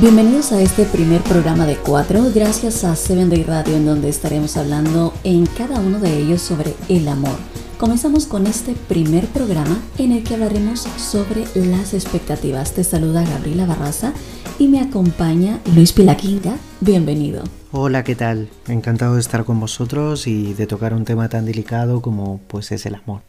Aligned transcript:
Bienvenidos 0.00 0.50
a 0.52 0.62
este 0.62 0.86
primer 0.86 1.20
programa 1.20 1.66
de 1.66 1.76
cuatro, 1.76 2.24
gracias 2.34 2.84
a 2.84 2.96
Seven 2.96 3.28
Day 3.28 3.42
Radio, 3.42 3.76
en 3.76 3.84
donde 3.84 4.08
estaremos 4.08 4.56
hablando 4.56 5.12
en 5.24 5.44
cada 5.44 5.78
uno 5.78 6.00
de 6.00 6.16
ellos 6.16 6.40
sobre 6.40 6.74
el 6.88 7.06
amor. 7.06 7.36
Comenzamos 7.76 8.24
con 8.24 8.46
este 8.46 8.72
primer 8.72 9.26
programa 9.26 9.78
en 9.98 10.12
el 10.12 10.24
que 10.24 10.32
hablaremos 10.32 10.88
sobre 10.96 11.44
las 11.54 11.92
expectativas. 11.92 12.72
Te 12.72 12.82
saluda 12.82 13.26
Gabriela 13.26 13.66
Barraza 13.66 14.14
y 14.58 14.68
me 14.68 14.80
acompaña 14.80 15.60
Luis 15.74 15.92
Pilaquinga. 15.92 16.56
Bienvenido. 16.80 17.44
Hola, 17.70 18.02
¿qué 18.02 18.14
tal? 18.14 18.48
Encantado 18.68 19.16
de 19.16 19.20
estar 19.20 19.44
con 19.44 19.60
vosotros 19.60 20.26
y 20.26 20.54
de 20.54 20.66
tocar 20.66 20.94
un 20.94 21.04
tema 21.04 21.28
tan 21.28 21.44
delicado 21.44 22.00
como 22.00 22.40
pues 22.48 22.72
es 22.72 22.86
el 22.86 22.94
amor. 22.94 23.20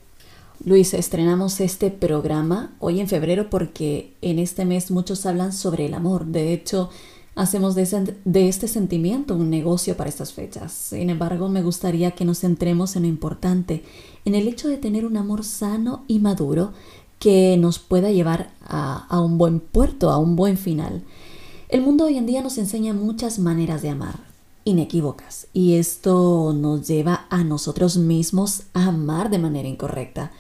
Luis, 0.64 0.94
estrenamos 0.94 1.60
este 1.60 1.90
programa 1.90 2.76
hoy 2.78 3.00
en 3.00 3.08
febrero 3.08 3.50
porque 3.50 4.14
en 4.22 4.38
este 4.38 4.64
mes 4.64 4.92
muchos 4.92 5.26
hablan 5.26 5.54
sobre 5.54 5.88
el 5.88 5.96
amor. 5.96 6.28
De 6.28 6.54
hecho, 6.54 6.92
hacemos 7.34 7.74
de, 7.74 8.48
este 8.48 8.68
sentimiento 8.68 9.36
un 9.36 9.50
negocio 9.50 9.98
para 9.98 10.10
estas 10.12 10.34
fechas. 10.34 10.72
Sin 10.72 11.10
embargo, 11.10 11.50
me 11.50 11.64
gustaría 11.64 12.12
que 12.12 12.26
nos 12.26 12.42
centremos 12.42 12.96
en 12.96 13.04
lo 13.04 13.08
importante, 13.08 13.84
en 14.24 14.36
el 14.36 14.48
hecho 14.48 14.68
de 14.68 14.78
tener 14.78 15.08
un 15.08 15.18
amor 15.18 15.44
sano 15.46 16.04
y 16.08 16.20
maduro 16.20 16.74
que 17.18 17.58
nos 17.58 17.80
pueda 17.80 18.12
llevar 18.12 18.52
a, 18.64 19.20
un 19.20 19.40
buen 19.40 19.62
puerto, 19.62 20.12
a 20.12 20.20
un 20.20 20.36
buen 20.36 20.58
final. 20.58 21.02
El 21.70 21.82
mundo 21.82 22.06
hoy 22.06 22.18
en 22.18 22.28
día 22.28 22.44
nos 22.44 22.60
enseña 22.60 22.94
muchas 22.94 23.40
maneras 23.40 23.82
de 23.82 23.90
amar, 23.90 24.20
inequívocas, 24.64 25.48
y 25.54 25.78
esto 25.78 26.54
nos 26.54 26.88
lleva 26.88 27.26
a 27.32 27.44
nosotros 27.44 27.98
mismos 27.98 28.64
a 28.76 28.90
amar 28.90 29.32
de 29.32 29.40
manera 29.40 29.68
incorrecta 29.68 30.32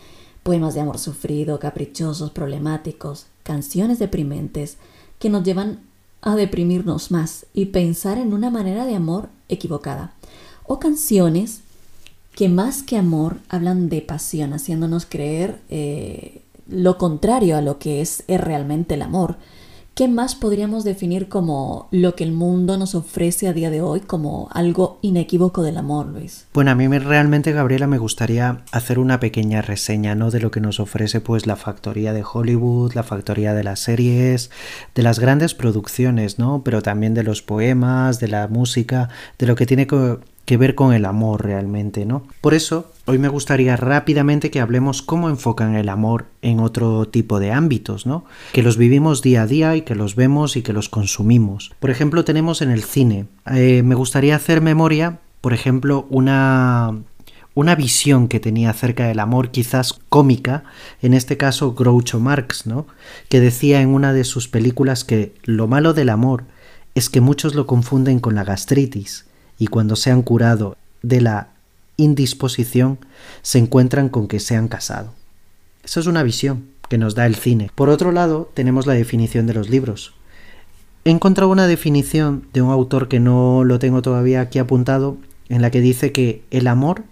poemas 0.44 0.74
de 0.74 0.82
amor 0.82 0.98
sufrido, 0.98 1.60
caprichosos, 1.60 2.32
problemáticos, 2.32 3.28
canciones 3.44 4.00
deprimentes 4.00 4.78
que 5.20 5.30
nos 5.30 5.44
llevan 5.44 5.80
a 6.22 6.36
deprimirnos 6.36 7.12
más 7.12 7.46
y 7.54 7.68
pensar 7.68 8.18
en 8.18 8.34
una 8.34 8.50
manera 8.50 8.86
de 8.86 8.96
amor 8.96 9.30
equivocada. 9.50 10.14
O 10.66 10.80
canciones 10.80 11.62
que 12.36 12.48
más 12.50 12.84
que 12.84 12.98
amor 12.98 13.38
hablan 13.50 13.90
de 13.90 14.02
pasión, 14.02 14.54
haciéndonos 14.54 15.06
creer 15.06 15.60
eh, 15.70 16.42
lo 16.68 16.98
contrario 16.98 17.58
a 17.58 17.62
lo 17.62 17.78
que 17.78 18.02
es 18.02 18.24
realmente 18.28 18.96
el 18.96 19.02
amor. 19.02 19.38
¿Qué 19.94 20.08
más 20.08 20.36
podríamos 20.36 20.86
definir 20.86 21.28
como 21.28 21.90
lo 21.92 22.16
que 22.16 22.24
el 22.24 22.32
mundo 22.32 22.78
nos 22.78 22.96
ofrece 22.96 23.50
a 23.50 23.54
día 23.54 23.70
de 23.70 23.82
hoy 23.82 24.00
como 24.00 24.48
algo 24.54 25.00
inequívoco 25.02 25.64
del 25.64 25.76
amor, 25.76 26.06
Luis? 26.06 26.46
Bueno, 26.54 26.72
a 26.72 26.76
mí 26.76 26.88
realmente, 26.88 27.52
Gabriela, 27.52 27.88
me 27.88 27.98
gustaría 27.98 28.62
hacer 28.72 29.00
una 29.00 29.20
pequeña 29.20 29.62
reseña, 29.62 30.16
¿no? 30.16 30.32
De 30.32 30.40
lo 30.40 30.50
que 30.50 30.62
nos 30.62 30.80
ofrece 30.80 31.20
pues 31.20 31.46
la 31.46 31.58
factoría 31.58 32.14
de 32.14 32.24
Hollywood, 32.24 32.94
la 32.94 33.04
factoría 33.04 33.54
de 33.54 33.66
las 33.66 33.82
series, 33.82 34.50
de 34.96 35.04
las 35.04 35.20
grandes 35.20 35.54
producciones, 35.56 36.40
¿no? 36.40 36.64
Pero 36.64 36.82
también 36.82 37.14
de 37.14 37.24
los 37.24 37.42
poemas, 37.42 38.22
de 38.22 38.30
la 38.30 38.48
música, 38.48 39.10
de 39.40 39.46
lo 39.46 39.56
que 39.56 39.66
tiene 39.66 39.88
que 39.88 40.20
que 40.46 40.58
ver 40.58 40.76
con 40.76 40.94
el 40.94 41.06
amor 41.06 41.46
realmente, 41.46 42.06
¿no? 42.06 42.24
Por 42.42 42.54
eso, 42.54 42.92
hoy 43.06 43.18
me 43.20 43.28
gustaría 43.28 43.76
rápidamente 43.78 44.52
que 44.52 44.60
hablemos 44.60 45.02
cómo 45.02 45.30
enfocan 45.30 45.76
el 45.76 45.90
amor 45.90 46.26
en 46.42 46.60
otro 46.60 47.08
tipo 47.08 47.40
de 47.40 47.52
ámbitos, 47.52 48.06
¿no? 48.06 48.26
Que 48.54 48.64
los 48.64 48.78
vivimos 48.78 49.22
día 49.22 49.44
a 49.44 49.48
día 49.48 49.76
y 49.76 49.82
que 49.82 49.96
los 49.96 50.16
vemos 50.16 50.56
y 50.56 50.62
que 50.62 50.74
los 50.74 50.90
consumimos. 50.90 51.72
Por 51.80 51.90
ejemplo, 51.90 52.24
tenemos 52.24 52.62
en 52.62 52.72
el 52.72 52.84
cine. 52.84 53.28
Eh, 53.54 53.84
me 53.84 53.96
gustaría 53.96 54.36
hacer 54.36 54.62
memoria, 54.62 55.20
por 55.42 55.54
ejemplo, 55.54 56.06
una 56.10 56.94
una 57.54 57.76
visión 57.76 58.28
que 58.28 58.40
tenía 58.40 58.70
acerca 58.70 59.08
del 59.08 59.20
amor 59.20 59.52
quizás 59.52 60.00
cómica, 60.10 60.64
en 61.02 61.14
este 61.14 61.38
caso 61.38 61.74
Groucho 61.74 62.20
Marx, 62.20 62.66
¿no? 62.66 62.88
que 63.30 63.42
decía 63.42 63.82
en 63.82 63.90
una 63.90 64.14
de 64.14 64.24
sus 64.24 64.48
películas 64.48 65.04
que 65.04 65.34
lo 65.44 65.68
malo 65.68 65.94
del 65.94 66.10
amor 66.10 66.46
es 66.96 67.10
que 67.10 67.22
muchos 67.22 67.56
lo 67.56 67.68
confunden 67.68 68.20
con 68.20 68.36
la 68.36 68.44
gastritis 68.44 69.26
y 69.58 69.68
cuando 69.68 69.96
se 69.96 70.12
han 70.12 70.22
curado 70.22 70.78
de 71.02 71.22
la 71.22 71.51
indisposición, 71.98 73.00
se 73.42 73.60
encuentran 73.60 74.10
con 74.10 74.28
que 74.28 74.40
se 74.40 74.56
han 74.56 74.68
casado. 74.68 75.14
Esa 75.84 76.00
es 76.00 76.08
una 76.08 76.24
visión 76.24 76.66
que 76.90 76.98
nos 76.98 77.16
da 77.16 77.26
el 77.26 77.36
cine. 77.36 77.72
Por 77.74 77.90
otro 77.90 78.12
lado, 78.12 78.52
tenemos 78.54 78.86
la 78.86 78.94
definición 78.94 79.48
de 79.48 79.54
los 79.54 79.70
libros. 79.70 80.14
He 81.06 81.10
encontrado 81.10 81.52
una 81.52 81.68
definición 81.68 82.48
de 82.54 82.62
un 82.62 82.70
autor 82.70 83.08
que 83.08 83.20
no 83.20 83.64
lo 83.64 83.80
tengo 83.80 84.02
todavía 84.02 84.42
aquí 84.42 84.60
apuntado, 84.60 85.18
en 85.50 85.62
la 85.62 85.72
que 85.72 85.82
dice 85.82 86.12
que 86.12 86.44
el 86.52 86.68
amor 86.68 87.04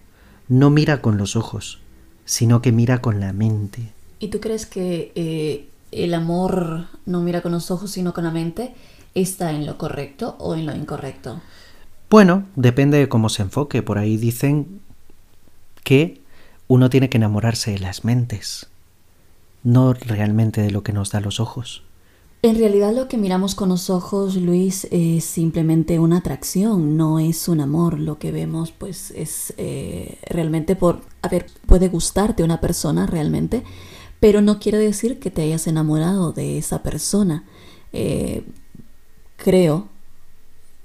no 0.47 0.69
mira 0.69 1.01
con 1.01 1.17
los 1.17 1.35
ojos, 1.35 1.79
sino 2.25 2.61
que 2.61 2.72
mira 2.72 3.01
con 3.01 3.19
la 3.19 3.34
mente. 3.34 3.91
¿Y 4.19 4.28
tú 4.28 4.40
crees 4.40 4.66
que 4.66 5.11
eh, 5.16 5.67
el 5.91 6.13
amor 6.13 6.88
no 7.06 7.22
mira 7.22 7.41
con 7.41 7.51
los 7.51 7.72
ojos, 7.72 7.91
sino 7.91 8.13
con 8.13 8.25
la 8.25 8.31
mente? 8.31 8.73
¿Está 9.16 9.51
en 9.51 9.66
lo 9.66 9.78
correcto 9.78 10.35
o 10.40 10.56
en 10.56 10.66
lo 10.66 10.75
incorrecto? 10.75 11.41
Bueno, 12.09 12.46
depende 12.56 12.97
de 12.97 13.08
cómo 13.08 13.30
se 13.30 13.44
enfoque. 13.44 13.84
Por 13.84 14.00
ahí 14.00 14.18
dicen 14.18 14.81
que 15.84 16.22
uno 16.68 16.90
tiene 16.90 17.09
que 17.09 17.18
enamorarse 17.18 17.72
de 17.72 17.80
las 17.80 18.03
mentes, 18.03 18.68
no 19.64 19.94
realmente 19.94 20.62
de 20.62 20.72
lo 20.72 20.81
que 20.81 20.94
nos 20.94 21.12
da 21.12 21.20
los 21.20 21.40
ojos. 21.40 21.84
En 22.42 22.58
realidad 22.58 22.94
lo 22.96 23.09
que 23.09 23.18
miramos 23.18 23.53
con 23.53 23.70
los 23.70 23.90
ojos, 23.90 24.38
Luis, 24.38 24.88
es 24.92 25.25
simplemente 25.25 26.00
una 26.00 26.18
atracción, 26.18 26.96
no 26.96 27.20
es 27.20 27.47
un 27.47 27.59
amor. 27.59 28.00
Lo 28.00 28.18
que 28.18 28.31
vemos, 28.31 28.72
pues, 28.72 29.12
es 29.12 29.53
eh, 29.58 30.18
realmente 30.30 30.76
por, 30.78 31.02
a 31.22 31.28
ver, 31.28 31.47
puede 31.66 31.90
gustarte 31.90 32.44
una 32.44 32.62
persona 32.62 33.06
realmente, 33.06 33.64
pero 34.20 34.41
no 34.41 34.59
quiere 34.59 34.78
decir 34.78 35.20
que 35.20 35.31
te 35.31 35.41
hayas 35.41 35.68
enamorado 35.68 36.31
de 36.31 36.58
esa 36.58 36.81
persona. 36.81 37.44
Eh, 37.91 38.46
creo 39.36 39.90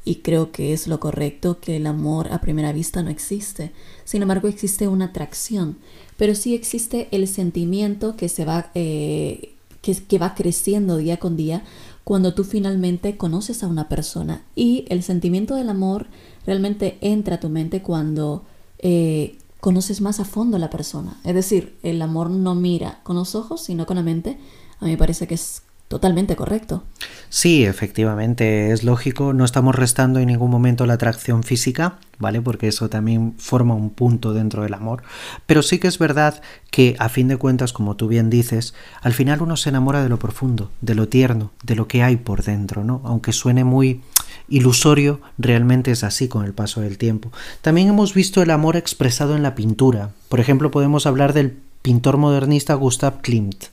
y 0.05 0.17
creo 0.17 0.53
que 0.53 0.73
es 0.73 0.87
lo 0.87 1.01
correcto 1.01 1.61
que 1.61 1.77
el 1.77 1.87
amor 1.87 2.33
a 2.33 2.41
primera 2.41 2.73
vista 2.73 3.03
no 3.03 3.11
existe. 3.11 3.73
Sin 4.05 4.23
embargo, 4.23 4.49
existe 4.49 4.87
una 4.87 5.07
atracción, 5.07 5.79
pero 6.17 6.35
sí 6.35 6.55
existe 6.55 7.09
el 7.11 7.27
sentimiento 7.27 8.17
que 8.17 8.29
se 8.29 8.45
va, 8.45 8.71
eh, 8.75 9.55
que, 9.81 9.95
que 9.95 10.19
va 10.19 10.35
creciendo 10.35 10.99
día 10.99 11.19
con 11.19 11.37
día 11.37 11.65
cuando 12.05 12.35
tú 12.35 12.45
finalmente 12.45 13.17
conoces 13.17 13.63
a 13.63 13.67
una 13.67 13.89
persona. 13.89 14.45
Y 14.55 14.85
el 14.89 15.03
sentimiento 15.03 15.55
del 15.55 15.71
amor 15.71 16.07
realmente 16.47 16.99
entra 17.01 17.37
a 17.37 17.41
tu 17.41 17.49
mente 17.49 17.81
cuando 17.81 18.45
eh, 18.79 19.39
conoces 19.61 20.03
más 20.03 20.21
a 20.21 20.27
fondo 20.27 20.59
a 20.59 20.61
la 20.61 20.69
persona. 20.69 21.19
Es 21.25 21.35
decir, 21.35 21.75
el 21.83 22.03
amor 22.03 22.29
no 22.29 22.55
mira 22.55 23.01
con 23.03 23.17
los 23.17 23.35
ojos, 23.35 23.63
sino 23.63 23.87
con 23.87 23.97
la 23.97 24.03
mente. 24.03 24.37
A 24.79 24.85
mí 24.85 24.91
me 24.91 24.99
parece 24.99 25.27
que 25.27 25.35
es 25.35 25.63
totalmente 25.95 26.35
correcto. 26.35 26.83
Sí, 27.29 27.65
efectivamente, 27.65 28.73
es 28.73 28.83
lógico. 28.83 29.33
No 29.33 29.45
estamos 29.45 29.77
restando 29.77 30.19
en 30.19 30.27
ningún 30.27 30.51
momento 30.51 30.87
la 30.87 30.95
atracción 30.95 31.45
física, 31.45 31.99
¿vale? 32.19 32.43
Porque 32.43 32.67
eso 32.67 32.91
también 32.91 33.35
forma 33.39 33.77
un 33.77 33.91
punto 33.91 34.33
dentro 34.33 34.65
del 34.65 34.75
amor. 34.75 35.05
Pero 35.47 35.63
sí 35.63 35.79
que 35.79 35.87
es 35.87 36.01
verdad 36.01 36.43
que, 36.73 36.97
a 36.99 37.09
fin 37.09 37.29
de 37.29 37.37
cuentas, 37.37 37.73
como 37.73 37.95
tú 37.95 38.09
bien 38.09 38.29
dices, 38.29 38.75
al 39.03 39.13
final 39.13 39.41
uno 39.41 39.57
se 39.57 39.69
enamora 39.69 40.03
de 40.03 40.09
lo 40.09 40.19
profundo, 40.19 40.73
de 40.81 40.97
lo 40.97 41.07
tierno, 41.07 41.53
de 41.63 41.77
lo 41.77 41.87
que 41.87 42.03
hay 42.03 42.17
por 42.17 42.43
dentro, 42.43 42.83
¿no? 42.83 43.01
Aunque 43.05 43.33
suene 43.33 43.63
muy 43.63 44.01
ilusorio, 44.49 45.21
realmente 45.39 45.93
es 45.93 46.03
así 46.03 46.27
con 46.27 46.45
el 46.45 46.55
paso 46.55 46.81
del 46.81 46.99
tiempo. 46.99 47.31
También 47.63 47.87
hemos 47.87 48.15
visto 48.15 48.43
el 48.43 48.51
amor 48.51 48.75
expresado 48.75 49.37
en 49.37 49.45
la 49.45 49.55
pintura. 49.55 50.11
Por 50.29 50.41
ejemplo, 50.41 50.73
podemos 50.73 51.07
hablar 51.07 51.35
del 51.35 51.57
pintor 51.83 52.17
modernista 52.17 52.75
Gustav 52.75 53.21
Klimt. 53.21 53.67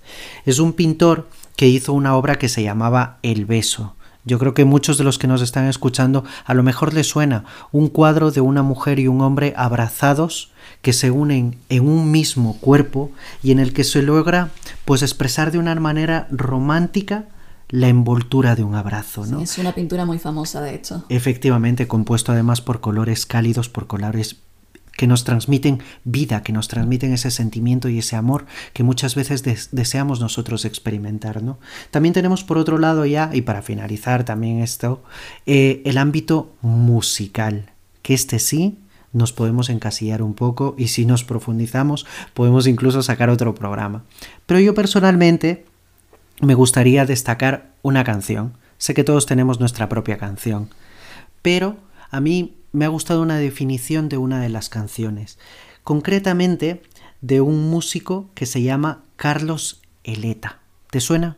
Es 0.46 0.60
un 0.60 0.74
pintor 0.74 1.28
que 1.56 1.68
hizo 1.68 1.94
una 1.94 2.16
obra 2.16 2.36
que 2.36 2.50
se 2.50 2.64
llamaba 2.64 3.18
El 3.22 3.46
beso. 3.46 3.96
Yo 4.24 4.38
creo 4.38 4.54
que 4.54 4.66
muchos 4.66 4.98
de 4.98 5.04
los 5.04 5.18
que 5.18 5.28
nos 5.28 5.42
están 5.42 5.68
escuchando 5.68 6.24
a 6.46 6.54
lo 6.54 6.62
mejor 6.62 6.94
les 6.94 7.08
suena 7.08 7.44
un 7.72 7.88
cuadro 7.88 8.30
de 8.32 8.42
una 8.42 8.62
mujer 8.62 9.00
y 9.00 9.08
un 9.08 9.22
hombre 9.22 9.54
abrazados 9.58 10.52
que 10.82 10.94
se 10.94 11.10
unen 11.10 11.58
en 11.70 11.88
un 11.88 12.12
mismo 12.12 12.58
cuerpo 12.60 13.12
y 13.42 13.52
en 13.52 13.60
el 13.60 13.74
que 13.74 13.84
se 13.84 14.04
logra 14.04 14.50
pues 14.86 15.02
expresar 15.02 15.52
de 15.52 15.58
una 15.58 15.74
manera 15.76 16.28
romántica 16.30 17.26
la 17.70 17.88
envoltura 17.88 18.56
de 18.56 18.64
un 18.64 18.76
abrazo, 18.76 19.26
¿no? 19.26 19.40
es 19.40 19.58
una 19.58 19.74
pintura 19.74 20.06
muy 20.06 20.20
famosa, 20.20 20.60
de 20.60 20.76
hecho. 20.76 21.06
Efectivamente, 21.08 21.88
compuesto 21.88 22.34
además 22.34 22.60
por 22.60 22.82
colores 22.82 23.26
cálidos, 23.26 23.70
por 23.70 23.88
colores 23.88 24.36
que 24.98 25.08
nos 25.08 25.24
transmiten 25.24 25.80
vida, 26.04 26.44
que 26.44 26.54
nos 26.54 26.68
transmiten 26.68 27.14
ese 27.14 27.32
sentimiento 27.32 27.90
y 27.90 28.00
ese 28.00 28.16
amor 28.16 28.46
que 28.74 28.84
muchas 28.84 29.16
veces 29.16 29.44
deseamos 29.72 30.20
nosotros 30.20 30.66
experimentar. 30.66 31.42
¿no? 31.42 31.60
También 31.92 32.14
tenemos 32.14 32.44
por 32.44 32.58
otro 32.58 32.78
lado 32.78 33.06
ya, 33.06 33.30
y 33.34 33.42
para 33.42 33.62
finalizar 33.62 34.24
también 34.26 34.60
esto, 34.60 35.04
eh, 35.46 35.82
el 35.86 35.98
ámbito 35.98 36.52
musical, 36.62 37.72
que 38.02 38.14
este 38.14 38.40
sí 38.40 38.78
nos 39.14 39.34
podemos 39.34 39.70
encasillar 39.70 40.22
un 40.22 40.34
poco 40.34 40.76
y 40.78 40.88
si 40.88 41.06
nos 41.06 41.24
profundizamos 41.24 42.06
podemos 42.34 42.68
incluso 42.68 43.02
sacar 43.02 43.30
otro 43.30 43.56
programa. 43.56 44.04
Pero 44.46 44.60
yo 44.60 44.74
personalmente 44.74 45.66
me 46.42 46.54
gustaría 46.56 47.06
destacar 47.06 47.72
una 47.82 48.04
canción. 48.04 48.54
Sé 48.78 48.94
que 48.94 49.04
todos 49.04 49.26
tenemos 49.26 49.60
nuestra 49.60 49.90
propia 49.90 50.18
canción, 50.18 50.70
pero 51.42 51.76
a 52.10 52.20
mí 52.20 52.56
me 52.72 52.86
ha 52.86 52.90
gustado 52.90 53.22
una 53.22 53.38
definición 53.38 54.10
de 54.10 54.18
una 54.18 54.42
de 54.42 54.50
las 54.50 54.70
canciones, 54.70 55.38
concretamente 55.84 56.82
de 57.22 57.42
un 57.42 57.70
músico 57.70 58.30
que 58.34 58.46
se 58.46 58.62
llama 58.62 59.04
Carlos 59.16 59.82
Eleta. 60.04 60.60
¿Te 60.90 61.00
suena? 61.00 61.38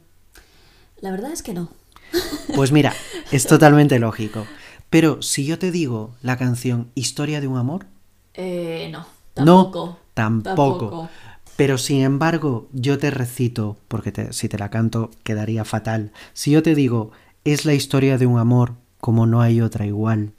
La 1.01 1.11
verdad 1.11 1.31
es 1.31 1.43
que 1.43 1.53
no. 1.53 1.69
Pues 2.55 2.71
mira, 2.71 2.93
es 3.31 3.47
totalmente 3.47 3.97
lógico. 3.99 4.45
Pero 4.89 5.21
si 5.21 5.45
yo 5.45 5.57
te 5.57 5.71
digo 5.71 6.13
la 6.21 6.37
canción 6.37 6.91
Historia 6.93 7.41
de 7.41 7.47
un 7.47 7.57
amor. 7.57 7.87
Eh, 8.35 8.89
no, 8.91 9.07
tampoco. 9.33 9.85
No, 9.85 9.97
tampoco. 10.13 11.09
Pero 11.55 11.77
sin 11.77 12.01
embargo, 12.01 12.67
yo 12.73 12.97
te 12.97 13.11
recito, 13.11 13.77
porque 13.87 14.31
si 14.33 14.49
te 14.49 14.57
la 14.57 14.69
canto 14.69 15.11
quedaría 15.23 15.65
fatal. 15.65 16.11
Si 16.33 16.51
yo 16.51 16.63
te 16.63 16.75
digo, 16.75 17.11
es 17.43 17.65
la 17.65 17.73
historia 17.73 18.17
de 18.17 18.25
un 18.25 18.39
amor 18.39 18.73
como 18.99 19.25
no 19.25 19.41
hay 19.41 19.61
otra 19.61 19.85
igual, 19.85 20.31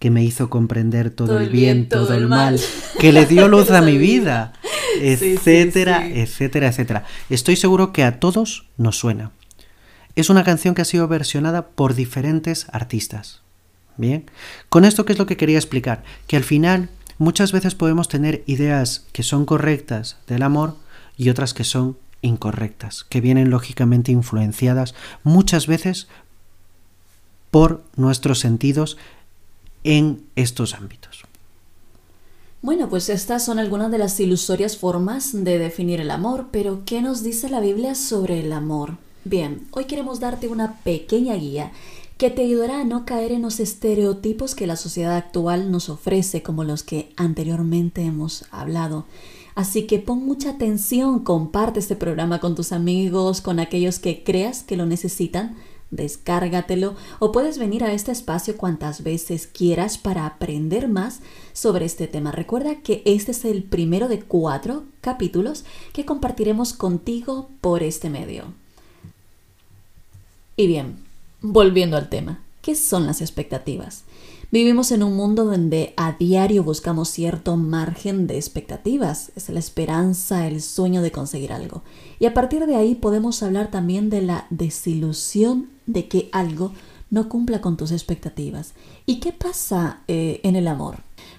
que 0.00 0.10
me 0.10 0.24
hizo 0.24 0.48
comprender 0.48 1.10
todo, 1.10 1.38
el 1.38 1.50
bien, 1.50 1.88
todo, 1.88 2.14
el 2.14 2.26
mal, 2.26 2.58
que 2.98 3.12
le 3.12 3.26
dio 3.26 3.48
luz 3.48 3.70
a 3.70 3.80
mi 3.82 3.98
vida, 3.98 4.54
etcétera, 4.98 6.08
etcétera, 6.08 6.68
etcétera. 6.68 7.04
Estoy 7.28 7.54
seguro 7.54 7.92
que 7.92 8.02
a 8.02 8.18
todos 8.18 8.66
nos 8.78 8.98
suena. 8.98 9.30
Es 10.16 10.30
una 10.30 10.42
canción 10.42 10.74
que 10.74 10.82
ha 10.82 10.86
sido 10.86 11.06
versionada 11.06 11.68
por 11.68 11.94
diferentes 11.94 12.66
artistas. 12.72 13.42
Bien, 13.98 14.24
con 14.70 14.86
esto 14.86 15.04
qué 15.04 15.12
es 15.12 15.18
lo 15.18 15.26
que 15.26 15.36
quería 15.36 15.58
explicar, 15.58 16.02
que 16.26 16.36
al 16.36 16.44
final 16.44 16.88
muchas 17.18 17.52
veces 17.52 17.74
podemos 17.74 18.08
tener 18.08 18.42
ideas 18.46 19.06
que 19.12 19.22
son 19.22 19.44
correctas 19.44 20.16
del 20.26 20.42
amor 20.42 20.76
y 21.18 21.28
otras 21.28 21.52
que 21.52 21.64
son 21.64 21.98
incorrectas, 22.22 23.04
que 23.04 23.20
vienen 23.20 23.50
lógicamente 23.50 24.12
influenciadas 24.12 24.94
muchas 25.24 25.66
veces 25.66 26.08
por 27.50 27.82
nuestros 27.96 28.38
sentidos 28.38 28.96
en 29.84 30.24
estos 30.36 30.74
ámbitos. 30.74 31.24
Bueno, 32.62 32.90
pues 32.90 33.08
estas 33.08 33.44
son 33.44 33.58
algunas 33.58 33.90
de 33.90 33.98
las 33.98 34.20
ilusorias 34.20 34.76
formas 34.76 35.32
de 35.32 35.58
definir 35.58 36.00
el 36.00 36.10
amor, 36.10 36.48
pero 36.50 36.82
¿qué 36.84 37.00
nos 37.00 37.22
dice 37.22 37.48
la 37.48 37.60
Biblia 37.60 37.94
sobre 37.94 38.40
el 38.40 38.52
amor? 38.52 38.98
Bien, 39.24 39.66
hoy 39.70 39.86
queremos 39.86 40.20
darte 40.20 40.48
una 40.48 40.78
pequeña 40.80 41.34
guía 41.36 41.72
que 42.18 42.28
te 42.28 42.42
ayudará 42.42 42.80
a 42.80 42.84
no 42.84 43.06
caer 43.06 43.32
en 43.32 43.40
los 43.40 43.60
estereotipos 43.60 44.54
que 44.54 44.66
la 44.66 44.76
sociedad 44.76 45.16
actual 45.16 45.70
nos 45.70 45.88
ofrece, 45.88 46.42
como 46.42 46.64
los 46.64 46.82
que 46.82 47.14
anteriormente 47.16 48.02
hemos 48.02 48.44
hablado. 48.50 49.06
Así 49.54 49.86
que 49.86 49.98
pon 49.98 50.26
mucha 50.26 50.50
atención, 50.50 51.20
comparte 51.20 51.80
este 51.80 51.96
programa 51.96 52.38
con 52.38 52.54
tus 52.54 52.72
amigos, 52.72 53.40
con 53.40 53.58
aquellos 53.58 53.98
que 53.98 54.22
creas 54.22 54.62
que 54.62 54.76
lo 54.76 54.84
necesitan, 54.84 55.56
descárgatelo 55.90 56.94
o 57.18 57.32
puedes 57.32 57.58
venir 57.58 57.84
a 57.84 57.92
este 57.92 58.12
espacio 58.12 58.56
cuantas 58.56 59.02
veces 59.02 59.46
quieras 59.46 59.98
para 59.98 60.26
aprender 60.26 60.88
más 60.88 61.20
sobre 61.52 61.84
este 61.84 62.06
tema. 62.06 62.32
Recuerda 62.32 62.76
que 62.76 63.02
este 63.04 63.32
es 63.32 63.44
el 63.44 63.62
primero 63.62 64.08
de 64.08 64.20
cuatro 64.20 64.84
capítulos 65.00 65.64
que 65.92 66.04
compartiremos 66.04 66.72
contigo 66.72 67.50
por 67.60 67.82
este 67.82 68.10
medio. 68.10 68.44
Y 70.56 70.66
bien, 70.66 70.98
volviendo 71.40 71.96
al 71.96 72.08
tema, 72.08 72.40
¿qué 72.62 72.74
son 72.74 73.06
las 73.06 73.20
expectativas? 73.20 74.04
Vivimos 74.52 74.90
en 74.90 75.04
un 75.04 75.14
mundo 75.14 75.44
donde 75.44 75.94
a 75.96 76.16
diario 76.18 76.64
buscamos 76.64 77.08
cierto 77.08 77.56
margen 77.56 78.26
de 78.26 78.34
expectativas. 78.36 79.30
Es 79.36 79.48
la 79.48 79.60
esperanza, 79.60 80.48
el 80.48 80.60
sueño 80.60 81.02
de 81.02 81.12
conseguir 81.12 81.52
algo. 81.52 81.82
Y 82.18 82.26
a 82.26 82.34
partir 82.34 82.66
de 82.66 82.74
ahí 82.74 82.96
podemos 82.96 83.44
hablar 83.44 83.70
también 83.70 84.10
de 84.10 84.22
la 84.22 84.48
desilusión 84.50 85.70
de 85.86 86.08
que 86.08 86.28
algo 86.32 86.72
no 87.10 87.28
cumpla 87.28 87.60
con 87.60 87.76
tus 87.76 87.92
expectativas. 87.92 88.72
¿Y 89.06 89.20
qué 89.20 89.30
pasa 89.30 90.00
eh, 90.08 90.40
en 90.42 90.56
el 90.56 90.66
amor? 90.66 90.96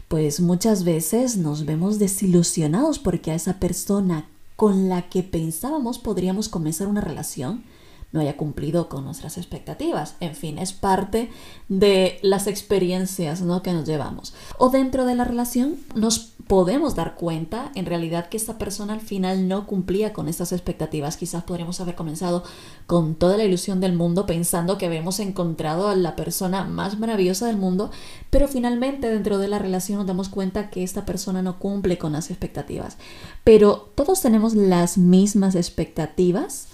Pues 0.07 0.39
muchas 0.39 0.85
veces 0.85 1.35
nos 1.35 1.65
vemos 1.65 1.99
desilusionados 1.99 2.97
porque 2.97 3.31
a 3.31 3.35
esa 3.35 3.59
persona 3.59 4.25
con 4.55 4.87
la 4.87 5.09
que 5.09 5.21
pensábamos 5.21 5.99
podríamos 5.99 6.47
comenzar 6.47 6.87
una 6.87 7.01
relación 7.01 7.63
no 8.11 8.19
haya 8.19 8.37
cumplido 8.37 8.89
con 8.89 9.05
nuestras 9.05 9.37
expectativas. 9.37 10.15
En 10.19 10.35
fin, 10.35 10.57
es 10.57 10.73
parte 10.73 11.29
de 11.69 12.19
las 12.21 12.47
experiencias 12.47 13.41
que 13.63 13.73
nos 13.73 13.87
llevamos. 13.87 14.33
O 14.57 14.69
dentro 14.69 15.05
de 15.05 15.15
la 15.15 15.23
relación 15.23 15.77
nos 15.95 16.33
podemos 16.47 16.95
dar 16.95 17.15
cuenta 17.15 17.71
en 17.75 17.85
realidad 17.85 18.27
que 18.27 18.35
esta 18.35 18.57
persona 18.57 18.93
al 18.93 18.99
final 18.99 19.47
no 19.47 19.65
cumplía 19.65 20.11
con 20.11 20.27
estas 20.27 20.51
expectativas. 20.51 21.15
Quizás 21.15 21.43
podríamos 21.43 21.79
haber 21.79 21.95
comenzado 21.95 22.43
con 22.87 23.15
toda 23.15 23.37
la 23.37 23.45
ilusión 23.45 23.79
del 23.79 23.93
mundo 23.93 24.25
pensando 24.25 24.77
que 24.77 24.85
habíamos 24.85 25.19
encontrado 25.21 25.87
a 25.87 25.95
la 25.95 26.17
persona 26.17 26.65
más 26.65 26.99
maravillosa 26.99 27.47
del 27.47 27.57
mundo, 27.57 27.91
pero 28.29 28.49
finalmente 28.49 29.09
dentro 29.09 29.37
de 29.37 29.47
la 29.47 29.59
relación 29.59 29.99
nos 29.99 30.07
damos 30.07 30.27
cuenta 30.27 30.69
que 30.69 30.83
esta 30.83 31.05
persona 31.05 31.41
no 31.41 31.57
cumple 31.59 31.97
con 31.97 32.11
las 32.11 32.29
expectativas. 32.29 32.97
Pero 33.45 33.89
todos 33.95 34.21
tenemos 34.21 34.53
las 34.53 34.97
mismas 34.97 35.55
expectativas. 35.55 36.67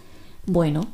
Bueno, 0.48 0.88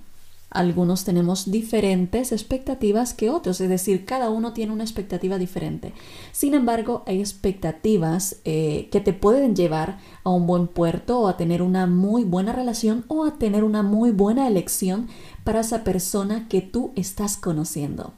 algunos 0.53 1.03
tenemos 1.03 1.49
diferentes 1.49 2.31
expectativas 2.31 3.13
que 3.13 3.29
otros, 3.29 3.59
es 3.59 3.69
decir, 3.69 4.05
cada 4.05 4.29
uno 4.29 4.53
tiene 4.53 4.71
una 4.71 4.83
expectativa 4.83 5.37
diferente. 5.37 5.93
Sin 6.31 6.53
embargo, 6.53 7.03
hay 7.07 7.19
expectativas 7.19 8.37
eh, 8.45 8.87
que 8.91 9.01
te 9.01 9.13
pueden 9.13 9.55
llevar 9.55 9.97
a 10.23 10.29
un 10.29 10.45
buen 10.45 10.67
puerto 10.67 11.19
o 11.19 11.27
a 11.27 11.37
tener 11.37 11.61
una 11.61 11.87
muy 11.87 12.23
buena 12.23 12.53
relación 12.53 13.03
o 13.07 13.25
a 13.25 13.35
tener 13.35 13.63
una 13.63 13.81
muy 13.81 14.11
buena 14.11 14.47
elección 14.47 15.07
para 15.43 15.61
esa 15.61 15.83
persona 15.83 16.47
que 16.47 16.61
tú 16.61 16.91
estás 16.95 17.35
conociendo. 17.35 18.13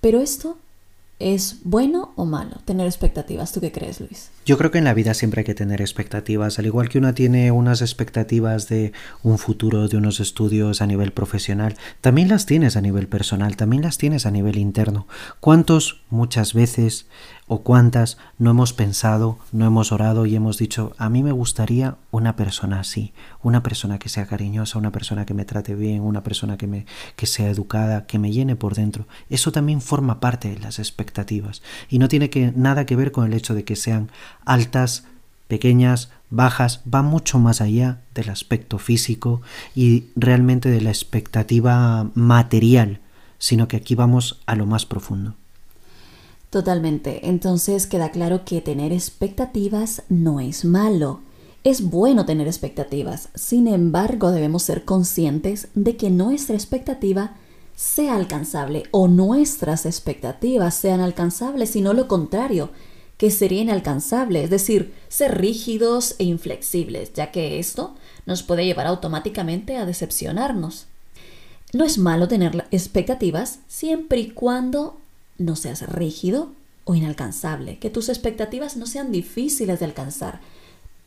Pero 0.00 0.20
esto 0.20 0.58
¿Es 1.18 1.60
bueno 1.64 2.12
o 2.16 2.26
malo 2.26 2.58
tener 2.66 2.86
expectativas? 2.86 3.50
¿Tú 3.50 3.62
qué 3.62 3.72
crees, 3.72 4.00
Luis? 4.00 4.30
Yo 4.44 4.58
creo 4.58 4.70
que 4.70 4.76
en 4.76 4.84
la 4.84 4.92
vida 4.92 5.14
siempre 5.14 5.40
hay 5.40 5.44
que 5.46 5.54
tener 5.54 5.80
expectativas, 5.80 6.58
al 6.58 6.66
igual 6.66 6.90
que 6.90 6.98
uno 6.98 7.14
tiene 7.14 7.50
unas 7.52 7.80
expectativas 7.80 8.68
de 8.68 8.92
un 9.22 9.38
futuro, 9.38 9.88
de 9.88 9.96
unos 9.96 10.20
estudios 10.20 10.82
a 10.82 10.86
nivel 10.86 11.12
profesional, 11.12 11.76
también 12.02 12.28
las 12.28 12.44
tienes 12.44 12.76
a 12.76 12.82
nivel 12.82 13.08
personal, 13.08 13.56
también 13.56 13.82
las 13.82 13.96
tienes 13.96 14.26
a 14.26 14.30
nivel 14.30 14.58
interno. 14.58 15.08
¿Cuántos 15.40 16.02
muchas 16.10 16.52
veces 16.52 17.06
o 17.48 17.62
cuántas 17.62 18.18
no 18.38 18.50
hemos 18.50 18.72
pensado, 18.72 19.38
no 19.52 19.66
hemos 19.66 19.92
orado 19.92 20.26
y 20.26 20.34
hemos 20.34 20.58
dicho, 20.58 20.94
a 20.98 21.08
mí 21.08 21.22
me 21.22 21.32
gustaría 21.32 21.96
una 22.10 22.34
persona 22.34 22.80
así, 22.80 23.12
una 23.42 23.62
persona 23.62 23.98
que 23.98 24.08
sea 24.08 24.26
cariñosa, 24.26 24.78
una 24.78 24.90
persona 24.90 25.26
que 25.26 25.34
me 25.34 25.44
trate 25.44 25.74
bien, 25.74 26.00
una 26.00 26.22
persona 26.22 26.56
que, 26.56 26.66
me, 26.66 26.86
que 27.14 27.26
sea 27.26 27.48
educada, 27.48 28.06
que 28.06 28.18
me 28.18 28.32
llene 28.32 28.56
por 28.56 28.74
dentro. 28.74 29.06
Eso 29.30 29.52
también 29.52 29.80
forma 29.80 30.18
parte 30.18 30.48
de 30.48 30.58
las 30.58 30.78
expectativas 30.78 31.62
y 31.88 31.98
no 31.98 32.08
tiene 32.08 32.30
que, 32.30 32.52
nada 32.56 32.84
que 32.84 32.96
ver 32.96 33.12
con 33.12 33.26
el 33.26 33.34
hecho 33.34 33.54
de 33.54 33.64
que 33.64 33.76
sean 33.76 34.10
altas, 34.44 35.04
pequeñas, 35.46 36.10
bajas, 36.30 36.82
va 36.92 37.02
mucho 37.02 37.38
más 37.38 37.60
allá 37.60 38.00
del 38.14 38.30
aspecto 38.30 38.78
físico 38.78 39.42
y 39.74 40.06
realmente 40.16 40.68
de 40.68 40.80
la 40.80 40.90
expectativa 40.90 42.10
material, 42.14 43.00
sino 43.38 43.68
que 43.68 43.76
aquí 43.76 43.94
vamos 43.94 44.42
a 44.46 44.56
lo 44.56 44.66
más 44.66 44.86
profundo. 44.86 45.36
Totalmente. 46.50 47.28
Entonces 47.28 47.86
queda 47.86 48.10
claro 48.10 48.44
que 48.44 48.60
tener 48.60 48.92
expectativas 48.92 50.02
no 50.08 50.40
es 50.40 50.64
malo. 50.64 51.20
Es 51.64 51.82
bueno 51.82 52.24
tener 52.24 52.46
expectativas. 52.46 53.28
Sin 53.34 53.66
embargo, 53.66 54.30
debemos 54.30 54.62
ser 54.62 54.84
conscientes 54.84 55.68
de 55.74 55.96
que 55.96 56.10
nuestra 56.10 56.54
expectativa 56.54 57.34
sea 57.74 58.14
alcanzable 58.14 58.84
o 58.90 59.08
nuestras 59.08 59.84
expectativas 59.84 60.74
sean 60.74 61.00
alcanzables, 61.00 61.70
sino 61.70 61.92
lo 61.92 62.08
contrario, 62.08 62.70
que 63.18 63.30
sería 63.30 63.62
inalcanzable, 63.62 64.44
es 64.44 64.50
decir, 64.50 64.94
ser 65.08 65.38
rígidos 65.38 66.16
e 66.18 66.24
inflexibles, 66.24 67.12
ya 67.14 67.32
que 67.32 67.58
esto 67.58 67.94
nos 68.26 68.42
puede 68.42 68.64
llevar 68.64 68.86
automáticamente 68.86 69.76
a 69.76 69.86
decepcionarnos. 69.86 70.86
No 71.72 71.84
es 71.84 71.98
malo 71.98 72.28
tener 72.28 72.66
expectativas 72.70 73.58
siempre 73.66 74.20
y 74.20 74.30
cuando 74.30 74.98
no 75.38 75.56
seas 75.56 75.82
rígido 75.82 76.50
o 76.84 76.94
inalcanzable, 76.94 77.78
que 77.78 77.90
tus 77.90 78.08
expectativas 78.08 78.76
no 78.76 78.86
sean 78.86 79.10
difíciles 79.10 79.78
de 79.80 79.84
alcanzar. 79.84 80.40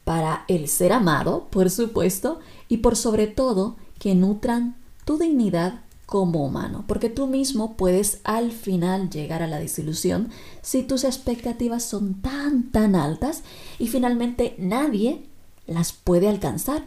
Para 0.03 0.43
el 0.47 0.67
ser 0.67 0.91
amado, 0.91 1.47
por 1.49 1.69
supuesto, 1.69 2.39
y 2.67 2.77
por 2.77 2.95
sobre 2.95 3.27
todo 3.27 3.75
que 3.97 4.15
nutran 4.15 4.75
tu 5.05 5.17
dignidad 5.17 5.81
como 6.05 6.43
humano, 6.43 6.85
porque 6.87 7.09
tú 7.09 7.27
mismo 7.27 7.77
puedes 7.77 8.19
al 8.23 8.51
final 8.51 9.11
llegar 9.11 9.43
a 9.43 9.47
la 9.47 9.59
desilusión 9.59 10.29
si 10.63 10.81
tus 10.81 11.03
expectativas 11.03 11.83
son 11.83 12.15
tan, 12.15 12.71
tan 12.71 12.95
altas 12.95 13.43
y 13.77 13.87
finalmente 13.87 14.55
nadie 14.57 15.23
las 15.67 15.93
puede 15.93 16.27
alcanzar. 16.27 16.83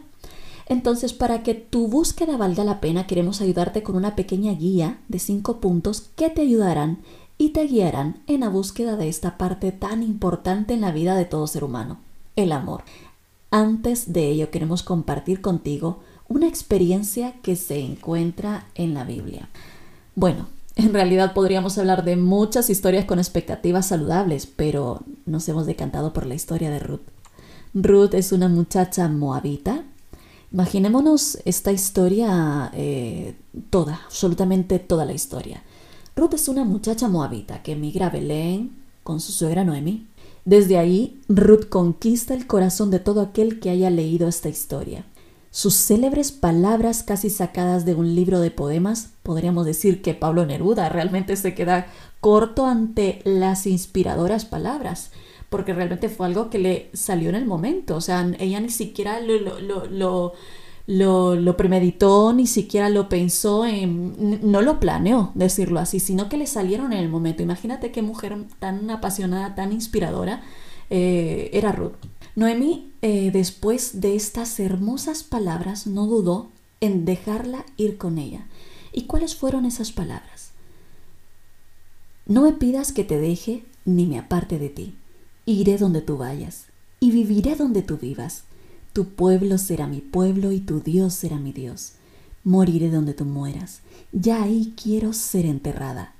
Entonces, 0.67 1.13
para 1.13 1.43
que 1.43 1.55
tu 1.55 1.87
búsqueda 1.87 2.37
valga 2.37 2.63
la 2.63 2.79
pena, 2.81 3.07
queremos 3.07 3.41
ayudarte 3.41 3.81
con 3.81 3.95
una 3.95 4.15
pequeña 4.15 4.53
guía 4.53 4.99
de 5.07 5.19
cinco 5.19 5.59
puntos 5.59 6.09
que 6.15 6.29
te 6.29 6.41
ayudarán 6.41 6.99
y 7.43 7.49
te 7.49 7.67
guiarán 7.67 8.23
en 8.27 8.39
la 8.39 8.47
búsqueda 8.47 8.95
de 8.95 9.09
esta 9.09 9.37
parte 9.37 9.73
tan 9.73 10.01
importante 10.01 10.73
en 10.73 10.79
la 10.79 10.93
vida 10.93 11.13
de 11.13 11.25
todo 11.25 11.45
ser 11.45 11.65
humano, 11.65 11.99
el 12.37 12.53
amor. 12.53 12.85
Antes 13.51 14.13
de 14.13 14.29
ello 14.29 14.49
queremos 14.49 14.81
compartir 14.81 15.41
contigo 15.41 15.99
una 16.29 16.47
experiencia 16.47 17.33
que 17.41 17.57
se 17.57 17.79
encuentra 17.81 18.67
en 18.75 18.93
la 18.93 19.03
Biblia. 19.03 19.49
Bueno, 20.15 20.47
en 20.77 20.93
realidad 20.93 21.33
podríamos 21.33 21.77
hablar 21.77 22.05
de 22.05 22.15
muchas 22.15 22.69
historias 22.69 23.03
con 23.03 23.19
expectativas 23.19 23.87
saludables, 23.87 24.45
pero 24.47 25.01
nos 25.25 25.49
hemos 25.49 25.65
decantado 25.65 26.13
por 26.13 26.25
la 26.25 26.35
historia 26.35 26.71
de 26.71 26.79
Ruth. 26.79 27.01
Ruth 27.73 28.13
es 28.13 28.31
una 28.31 28.47
muchacha 28.47 29.09
moabita 29.09 29.83
Imaginémonos 30.53 31.39
esta 31.45 31.71
historia 31.71 32.69
eh, 32.75 33.33
toda, 33.71 34.01
absolutamente 34.05 34.77
toda 34.77 35.03
la 35.03 35.13
historia. 35.13 35.63
Ruth 36.15 36.33
es 36.33 36.47
una 36.47 36.63
muchacha 36.63 37.07
moabita 37.07 37.63
que 37.63 37.71
emigra 37.71 38.07
a 38.07 38.09
Belén 38.09 38.71
con 39.03 39.19
su 39.19 39.31
suegra 39.31 39.63
Noemi. 39.63 40.07
Desde 40.45 40.77
ahí, 40.77 41.19
Ruth 41.27 41.69
conquista 41.69 42.33
el 42.33 42.47
corazón 42.47 42.91
de 42.91 42.99
todo 42.99 43.21
aquel 43.21 43.59
que 43.59 43.69
haya 43.69 43.89
leído 43.89 44.27
esta 44.27 44.49
historia. 44.49 45.05
Sus 45.49 45.75
célebres 45.75 46.31
palabras 46.31 47.03
casi 47.03 47.29
sacadas 47.29 47.85
de 47.85 47.95
un 47.95 48.15
libro 48.15 48.39
de 48.39 48.51
poemas, 48.51 49.11
podríamos 49.23 49.65
decir 49.65 50.01
que 50.01 50.13
Pablo 50.13 50.45
Neruda 50.45 50.89
realmente 50.89 51.35
se 51.35 51.53
queda 51.53 51.87
corto 52.19 52.65
ante 52.65 53.21
las 53.23 53.67
inspiradoras 53.67 54.45
palabras 54.45 55.11
porque 55.53 55.71
realmente 55.71 56.09
fue 56.09 56.25
algo 56.25 56.49
que 56.49 56.57
le 56.57 56.89
salió 56.93 57.29
en 57.29 57.35
el 57.35 57.45
momento, 57.45 57.95
o 57.95 58.01
sea, 58.01 58.27
ella 58.39 58.59
ni 58.59 58.69
siquiera 58.69 59.19
lo, 59.19 59.59
lo, 59.87 60.33
premeditó, 61.57 62.33
ni 62.33 62.47
siquiera 62.47 62.89
lo 62.89 63.09
pensó, 63.09 63.65
en, 63.65 64.39
no 64.41 64.61
lo 64.61 64.79
planeó, 64.79 65.31
decirlo 65.33 65.79
así, 65.79 65.99
sino 65.99 66.29
que 66.29 66.37
le 66.37 66.47
salieron 66.47 66.93
en 66.93 66.99
el 66.99 67.09
momento. 67.09 67.43
Imagínate 67.43 67.91
qué 67.91 68.01
mujer 68.01 68.37
tan 68.59 68.89
apasionada, 68.89 69.55
tan 69.55 69.71
inspiradora 69.71 70.41
eh, 70.89 71.49
era 71.53 71.71
Ruth. 71.71 71.93
Noemí, 72.35 72.91
eh, 73.01 73.31
después 73.31 74.01
de 74.01 74.15
estas 74.15 74.59
hermosas 74.59 75.23
palabras, 75.23 75.87
no 75.87 76.07
dudó 76.07 76.49
en 76.81 77.05
dejarla 77.05 77.65
ir 77.77 77.97
con 77.97 78.17
ella. 78.17 78.47
¿Y 78.91 79.03
cuáles 79.03 79.35
fueron 79.35 79.65
esas 79.65 79.91
palabras? 79.91 80.51
No 82.25 82.43
me 82.43 82.53
pidas 82.53 82.91
que 82.91 83.03
te 83.03 83.19
deje 83.19 83.63
ni 83.85 84.05
me 84.05 84.17
aparte 84.17 84.59
de 84.59 84.69
ti. 84.69 84.95
Iré 85.45 85.77
donde 85.77 86.01
tú 86.01 86.17
vayas, 86.17 86.67
y 86.99 87.11
viviré 87.11 87.55
donde 87.55 87.81
tú 87.81 87.97
vivas. 87.97 88.43
Tu 88.93 89.09
pueblo 89.09 89.57
será 89.57 89.87
mi 89.87 90.01
pueblo 90.01 90.51
y 90.51 90.59
tu 90.59 90.79
Dios 90.79 91.15
será 91.15 91.37
mi 91.37 91.51
Dios. 91.51 91.93
Moriré 92.43 92.91
donde 92.91 93.15
tú 93.15 93.25
mueras. 93.25 93.81
Ya 94.11 94.43
ahí 94.43 94.73
quiero 94.81 95.13
ser 95.13 95.47
enterrada. 95.47 96.13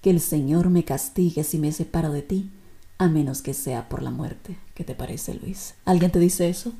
Que 0.00 0.10
el 0.10 0.20
Señor 0.20 0.70
me 0.70 0.84
castigue 0.84 1.42
si 1.42 1.58
me 1.58 1.72
separo 1.72 2.12
de 2.12 2.22
ti, 2.22 2.50
a 2.98 3.08
menos 3.08 3.42
que 3.42 3.52
sea 3.52 3.88
por 3.88 4.02
la 4.02 4.10
muerte. 4.10 4.56
¿Qué 4.74 4.84
te 4.84 4.94
parece, 4.94 5.34
Luis? 5.34 5.74
¿Alguien 5.84 6.12
te 6.12 6.20
dice 6.20 6.48
eso? 6.48 6.72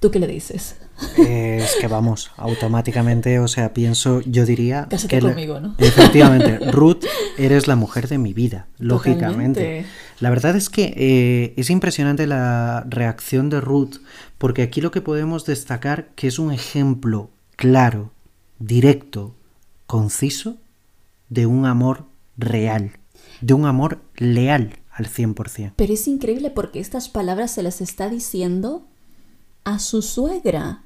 ¿Tú 0.00 0.10
qué 0.10 0.20
le 0.20 0.28
dices? 0.28 0.76
Es 1.16 1.74
que 1.80 1.88
vamos, 1.88 2.30
automáticamente, 2.36 3.40
o 3.40 3.48
sea, 3.48 3.74
pienso, 3.74 4.20
yo 4.20 4.44
diría... 4.44 4.86
Cásate 4.88 5.20
conmigo, 5.20 5.58
¿no? 5.58 5.74
Efectivamente, 5.78 6.58
Ruth, 6.70 7.04
eres 7.36 7.66
la 7.66 7.74
mujer 7.74 8.06
de 8.06 8.18
mi 8.18 8.32
vida, 8.32 8.68
lógicamente. 8.78 9.86
La 10.20 10.30
verdad 10.30 10.56
es 10.56 10.68
que 10.68 10.94
eh, 10.96 11.54
es 11.56 11.70
impresionante 11.70 12.26
la 12.26 12.84
reacción 12.88 13.50
de 13.50 13.60
Ruth, 13.60 13.96
porque 14.36 14.62
aquí 14.62 14.80
lo 14.80 14.90
que 14.90 15.00
podemos 15.00 15.44
destacar 15.46 16.08
que 16.16 16.26
es 16.26 16.38
un 16.38 16.52
ejemplo 16.52 17.30
claro, 17.56 18.10
directo, 18.58 19.34
conciso, 19.86 20.56
de 21.28 21.46
un 21.46 21.66
amor 21.66 22.04
real, 22.36 22.92
de 23.40 23.54
un 23.54 23.66
amor 23.66 24.00
leal 24.16 24.78
al 24.90 25.06
100%. 25.06 25.74
Pero 25.76 25.92
es 25.92 26.08
increíble 26.08 26.50
porque 26.50 26.80
estas 26.80 27.08
palabras 27.08 27.52
se 27.52 27.62
las 27.62 27.80
está 27.80 28.08
diciendo 28.08 28.86
a 29.64 29.78
su 29.78 30.02
suegra. 30.02 30.84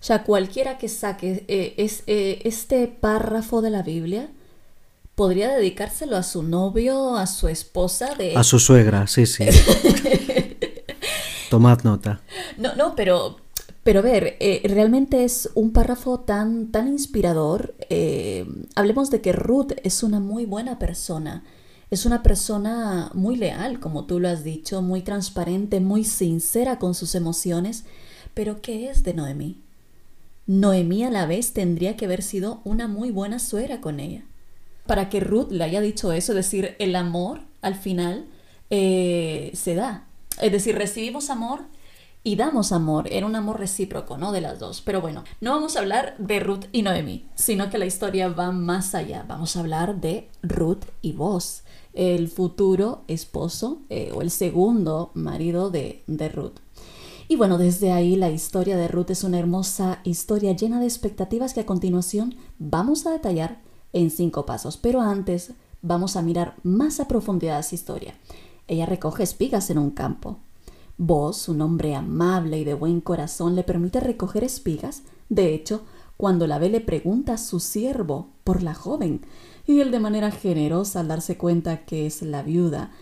O 0.00 0.04
sea, 0.06 0.24
cualquiera 0.24 0.78
que 0.78 0.88
saque 0.88 1.44
eh, 1.48 1.74
eh, 2.06 2.40
este 2.44 2.88
párrafo 2.88 3.62
de 3.62 3.70
la 3.70 3.82
Biblia 3.82 4.28
podría 5.16 5.48
dedicárselo 5.48 6.16
a 6.16 6.22
su 6.22 6.44
novio, 6.44 7.16
a 7.16 7.26
su 7.26 7.48
esposa 7.48 8.14
de... 8.14 8.36
A 8.36 8.44
su 8.44 8.60
suegra, 8.60 9.08
sí, 9.08 9.26
sí. 9.26 9.46
Tomad 11.50 11.82
nota. 11.82 12.20
No, 12.56 12.76
no, 12.76 12.94
pero, 12.94 13.38
pero 13.82 13.98
a 13.98 14.02
ver, 14.02 14.36
eh, 14.38 14.62
realmente 14.64 15.24
es 15.24 15.50
un 15.54 15.72
párrafo 15.72 16.20
tan, 16.20 16.70
tan 16.70 16.86
inspirador. 16.86 17.74
hablemos 18.76 19.10
de 19.10 19.20
que 19.20 19.32
Ruth 19.32 19.72
es 19.82 20.04
una 20.04 20.20
muy 20.20 20.46
buena 20.46 20.78
persona. 20.78 21.42
Es 21.90 22.06
una 22.06 22.22
persona 22.22 23.10
muy 23.14 23.34
leal, 23.34 23.80
como 23.80 24.04
tú 24.04 24.20
lo 24.20 24.28
has 24.28 24.44
dicho, 24.44 24.82
muy 24.82 25.02
transparente, 25.02 25.80
muy 25.80 26.04
sincera 26.04 26.78
con 26.78 26.94
sus 26.94 27.16
emociones 27.16 27.84
pero 28.36 28.60
¿qué 28.60 28.90
es 28.90 29.02
de 29.02 29.14
Noemí? 29.14 29.62
Noemí 30.46 31.04
a 31.04 31.10
la 31.10 31.24
vez 31.24 31.54
tendría 31.54 31.96
que 31.96 32.04
haber 32.04 32.22
sido 32.22 32.60
una 32.64 32.86
muy 32.86 33.10
buena 33.10 33.38
suegra 33.38 33.80
con 33.80 33.98
ella. 33.98 34.26
Para 34.86 35.08
que 35.08 35.20
Ruth 35.20 35.50
le 35.50 35.64
haya 35.64 35.80
dicho 35.80 36.12
eso, 36.12 36.32
es 36.32 36.36
decir, 36.36 36.76
el 36.78 36.94
amor 36.96 37.40
al 37.62 37.74
final 37.74 38.26
eh, 38.70 39.50
se 39.54 39.74
da. 39.74 40.06
Es 40.40 40.52
decir, 40.52 40.76
recibimos 40.76 41.30
amor 41.30 41.64
y 42.22 42.36
damos 42.36 42.72
amor. 42.72 43.08
Era 43.10 43.26
un 43.26 43.36
amor 43.36 43.60
recíproco, 43.60 44.18
¿no? 44.18 44.32
De 44.32 44.40
las 44.40 44.58
dos. 44.58 44.80
Pero 44.80 45.00
bueno, 45.00 45.24
no 45.40 45.52
vamos 45.52 45.76
a 45.76 45.80
hablar 45.80 46.16
de 46.18 46.40
Ruth 46.40 46.64
y 46.72 46.82
Noemí, 46.82 47.24
sino 47.34 47.70
que 47.70 47.78
la 47.78 47.86
historia 47.86 48.28
va 48.28 48.50
más 48.50 48.94
allá. 48.94 49.24
Vamos 49.28 49.56
a 49.56 49.60
hablar 49.60 50.00
de 50.00 50.28
Ruth 50.42 50.84
y 51.02 51.12
vos, 51.12 51.62
el 51.92 52.28
futuro 52.28 53.04
esposo 53.08 53.82
eh, 53.90 54.12
o 54.14 54.22
el 54.22 54.30
segundo 54.30 55.12
marido 55.14 55.70
de, 55.70 56.02
de 56.06 56.28
Ruth. 56.28 56.58
Y 57.28 57.36
bueno, 57.36 57.58
desde 57.58 57.92
ahí 57.92 58.14
la 58.14 58.30
historia 58.30 58.76
de 58.76 58.88
Ruth 58.88 59.10
es 59.10 59.24
una 59.24 59.38
hermosa 59.38 60.00
historia 60.04 60.52
llena 60.52 60.78
de 60.78 60.86
expectativas 60.86 61.54
que 61.54 61.60
a 61.60 61.66
continuación 61.66 62.36
vamos 62.58 63.06
a 63.06 63.10
detallar 63.10 63.60
en 63.96 64.10
cinco 64.10 64.46
pasos. 64.46 64.76
Pero 64.76 65.00
antes 65.00 65.52
vamos 65.82 66.16
a 66.16 66.22
mirar 66.22 66.54
más 66.62 67.00
a 67.00 67.08
profundidad 67.08 67.60
esa 67.60 67.74
historia. 67.74 68.14
Ella 68.68 68.86
recoge 68.86 69.22
espigas 69.22 69.70
en 69.70 69.78
un 69.78 69.90
campo. 69.90 70.38
Vos, 70.98 71.48
un 71.48 71.60
hombre 71.60 71.94
amable 71.94 72.58
y 72.58 72.64
de 72.64 72.74
buen 72.74 73.00
corazón, 73.00 73.54
le 73.54 73.62
permite 73.62 74.00
recoger 74.00 74.44
espigas. 74.44 75.02
De 75.28 75.54
hecho, 75.54 75.82
cuando 76.16 76.46
la 76.46 76.58
ve 76.58 76.70
le 76.70 76.80
pregunta 76.80 77.34
a 77.34 77.38
su 77.38 77.60
siervo 77.60 78.28
por 78.44 78.62
la 78.62 78.74
joven, 78.74 79.20
y 79.66 79.80
él 79.80 79.90
de 79.90 80.00
manera 80.00 80.30
generosa 80.30 81.00
al 81.00 81.08
darse 81.08 81.36
cuenta 81.36 81.84
que 81.84 82.06
es 82.06 82.22
la 82.22 82.42
viuda 82.42 82.92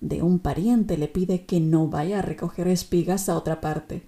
de 0.00 0.22
un 0.22 0.38
pariente 0.38 0.96
le 0.96 1.08
pide 1.08 1.44
que 1.44 1.60
no 1.60 1.88
vaya 1.88 2.20
a 2.20 2.22
recoger 2.22 2.68
espigas 2.68 3.28
a 3.28 3.36
otra 3.36 3.60
parte. 3.60 4.02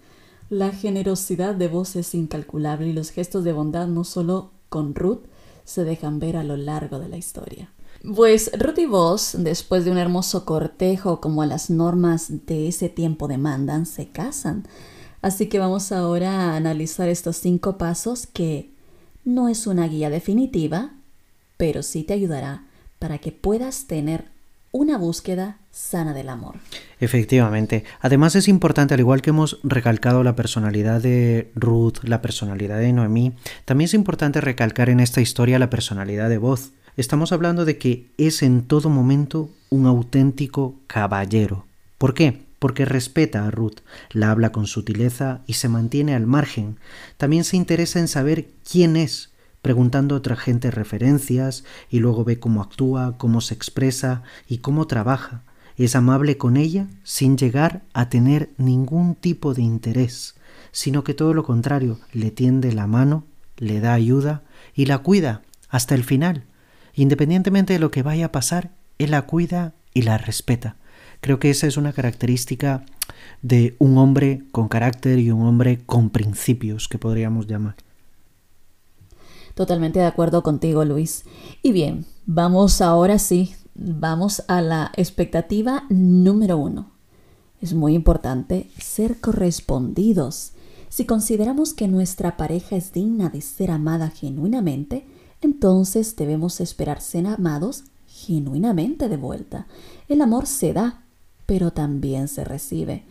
La 0.48 0.70
generosidad 0.70 1.54
de 1.54 1.68
voz 1.68 1.96
es 1.96 2.14
incalculable 2.14 2.88
y 2.88 2.92
los 2.92 3.10
gestos 3.10 3.44
de 3.44 3.52
bondad 3.52 3.86
no 3.86 4.04
solo 4.04 4.50
con 4.68 4.94
Ruth 4.94 5.24
se 5.64 5.84
dejan 5.84 6.18
ver 6.18 6.36
a 6.36 6.44
lo 6.44 6.56
largo 6.56 6.98
de 6.98 7.08
la 7.08 7.16
historia. 7.16 7.72
Pues 8.14 8.50
Ruth 8.58 8.78
y 8.78 8.86
vos, 8.86 9.36
después 9.38 9.84
de 9.84 9.92
un 9.92 9.98
hermoso 9.98 10.44
cortejo 10.44 11.20
como 11.20 11.44
las 11.44 11.70
normas 11.70 12.46
de 12.46 12.66
ese 12.66 12.88
tiempo 12.88 13.28
demandan, 13.28 13.86
se 13.86 14.08
casan. 14.08 14.64
Así 15.20 15.48
que 15.48 15.60
vamos 15.60 15.92
ahora 15.92 16.32
a 16.32 16.56
analizar 16.56 17.08
estos 17.08 17.36
cinco 17.36 17.78
pasos 17.78 18.26
que 18.26 18.72
no 19.24 19.48
es 19.48 19.68
una 19.68 19.86
guía 19.86 20.10
definitiva, 20.10 20.94
pero 21.56 21.84
sí 21.84 22.02
te 22.02 22.14
ayudará 22.14 22.66
para 22.98 23.18
que 23.18 23.30
puedas 23.30 23.86
tener 23.86 24.31
una 24.72 24.96
búsqueda 24.98 25.58
sana 25.70 26.12
del 26.14 26.30
amor. 26.30 26.56
Efectivamente. 26.98 27.84
Además 28.00 28.34
es 28.34 28.48
importante, 28.48 28.94
al 28.94 29.00
igual 29.00 29.22
que 29.22 29.30
hemos 29.30 29.58
recalcado 29.62 30.24
la 30.24 30.34
personalidad 30.34 31.00
de 31.00 31.50
Ruth, 31.54 31.98
la 32.02 32.22
personalidad 32.22 32.78
de 32.78 32.92
Noemí, 32.92 33.34
también 33.64 33.86
es 33.86 33.94
importante 33.94 34.40
recalcar 34.40 34.88
en 34.88 35.00
esta 35.00 35.20
historia 35.20 35.58
la 35.58 35.70
personalidad 35.70 36.28
de 36.28 36.38
Voz. 36.38 36.72
Estamos 36.96 37.32
hablando 37.32 37.64
de 37.64 37.78
que 37.78 38.10
es 38.18 38.42
en 38.42 38.62
todo 38.62 38.90
momento 38.90 39.50
un 39.70 39.86
auténtico 39.86 40.74
caballero. 40.86 41.64
¿Por 41.98 42.14
qué? 42.14 42.42
Porque 42.58 42.84
respeta 42.84 43.46
a 43.46 43.50
Ruth, 43.50 43.80
la 44.10 44.30
habla 44.30 44.52
con 44.52 44.66
sutileza 44.66 45.40
y 45.46 45.54
se 45.54 45.68
mantiene 45.68 46.14
al 46.14 46.26
margen. 46.26 46.76
También 47.16 47.44
se 47.44 47.56
interesa 47.56 47.98
en 47.98 48.08
saber 48.08 48.46
quién 48.70 48.96
es 48.96 49.31
preguntando 49.62 50.14
a 50.14 50.18
otra 50.18 50.36
gente 50.36 50.70
referencias 50.70 51.64
y 51.88 52.00
luego 52.00 52.24
ve 52.24 52.38
cómo 52.38 52.60
actúa, 52.60 53.16
cómo 53.16 53.40
se 53.40 53.54
expresa 53.54 54.22
y 54.48 54.58
cómo 54.58 54.86
trabaja. 54.86 55.42
Es 55.76 55.96
amable 55.96 56.36
con 56.36 56.56
ella 56.56 56.88
sin 57.04 57.38
llegar 57.38 57.82
a 57.94 58.08
tener 58.08 58.50
ningún 58.58 59.14
tipo 59.14 59.54
de 59.54 59.62
interés, 59.62 60.34
sino 60.72 61.04
que 61.04 61.14
todo 61.14 61.32
lo 61.32 61.44
contrario, 61.44 61.98
le 62.12 62.30
tiende 62.30 62.72
la 62.72 62.86
mano, 62.86 63.24
le 63.56 63.80
da 63.80 63.94
ayuda 63.94 64.42
y 64.74 64.86
la 64.86 64.98
cuida 64.98 65.42
hasta 65.68 65.94
el 65.94 66.04
final. 66.04 66.44
Independientemente 66.94 67.72
de 67.72 67.78
lo 67.78 67.90
que 67.90 68.02
vaya 68.02 68.26
a 68.26 68.32
pasar, 68.32 68.70
él 68.98 69.12
la 69.12 69.22
cuida 69.22 69.72
y 69.94 70.02
la 70.02 70.18
respeta. 70.18 70.76
Creo 71.20 71.38
que 71.38 71.50
esa 71.50 71.66
es 71.66 71.76
una 71.76 71.92
característica 71.92 72.84
de 73.42 73.76
un 73.78 73.96
hombre 73.96 74.42
con 74.50 74.68
carácter 74.68 75.18
y 75.18 75.30
un 75.30 75.46
hombre 75.46 75.80
con 75.86 76.10
principios 76.10 76.88
que 76.88 76.98
podríamos 76.98 77.46
llamar. 77.46 77.76
Totalmente 79.54 79.98
de 79.98 80.06
acuerdo 80.06 80.42
contigo, 80.42 80.84
Luis. 80.84 81.24
Y 81.62 81.72
bien, 81.72 82.06
vamos 82.26 82.80
ahora 82.80 83.18
sí, 83.18 83.54
vamos 83.74 84.42
a 84.48 84.62
la 84.62 84.92
expectativa 84.96 85.84
número 85.88 86.56
uno. 86.56 86.90
Es 87.60 87.74
muy 87.74 87.94
importante 87.94 88.70
ser 88.78 89.20
correspondidos. 89.20 90.52
Si 90.88 91.06
consideramos 91.06 91.74
que 91.74 91.88
nuestra 91.88 92.36
pareja 92.36 92.76
es 92.76 92.92
digna 92.92 93.28
de 93.30 93.40
ser 93.40 93.70
amada 93.70 94.10
genuinamente, 94.10 95.06
entonces 95.40 96.16
debemos 96.16 96.60
esperar 96.60 97.00
ser 97.00 97.26
amados 97.26 97.84
genuinamente 98.06 99.08
de 99.08 99.16
vuelta. 99.16 99.66
El 100.08 100.20
amor 100.22 100.46
se 100.46 100.72
da, 100.72 101.02
pero 101.46 101.72
también 101.72 102.28
se 102.28 102.44
recibe. 102.44 103.04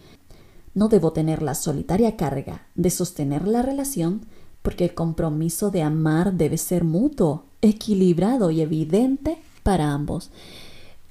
No 0.73 0.87
debo 0.87 1.11
tener 1.11 1.41
la 1.41 1.55
solitaria 1.55 2.15
carga 2.15 2.67
de 2.75 2.89
sostener 2.89 3.47
la 3.47 3.61
relación 3.61 4.21
porque 4.61 4.85
el 4.85 4.93
compromiso 4.93 5.71
de 5.71 5.81
amar 5.81 6.33
debe 6.33 6.57
ser 6.57 6.83
mutuo, 6.83 7.45
equilibrado 7.61 8.51
y 8.51 8.61
evidente 8.61 9.37
para 9.63 9.91
ambos. 9.91 10.29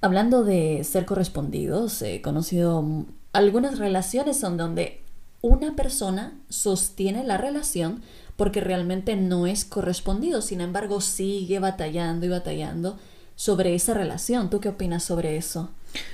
Hablando 0.00 0.44
de 0.44 0.82
ser 0.84 1.04
correspondidos, 1.04 2.00
he 2.02 2.22
conocido 2.22 3.06
algunas 3.32 3.78
relaciones 3.78 4.42
en 4.42 4.56
donde 4.56 5.00
una 5.42 5.74
persona 5.74 6.38
sostiene 6.48 7.24
la 7.24 7.36
relación 7.38 8.02
porque 8.36 8.60
realmente 8.60 9.16
no 9.16 9.46
es 9.46 9.64
correspondido, 9.64 10.40
sin 10.42 10.60
embargo 10.60 11.00
sigue 11.00 11.58
batallando 11.58 12.26
y 12.26 12.30
batallando 12.30 12.98
sobre 13.36 13.74
esa 13.74 13.94
relación. 13.94 14.50
¿Tú 14.50 14.60
qué 14.60 14.70
opinas 14.70 15.02
sobre 15.02 15.36
eso? 15.36 15.70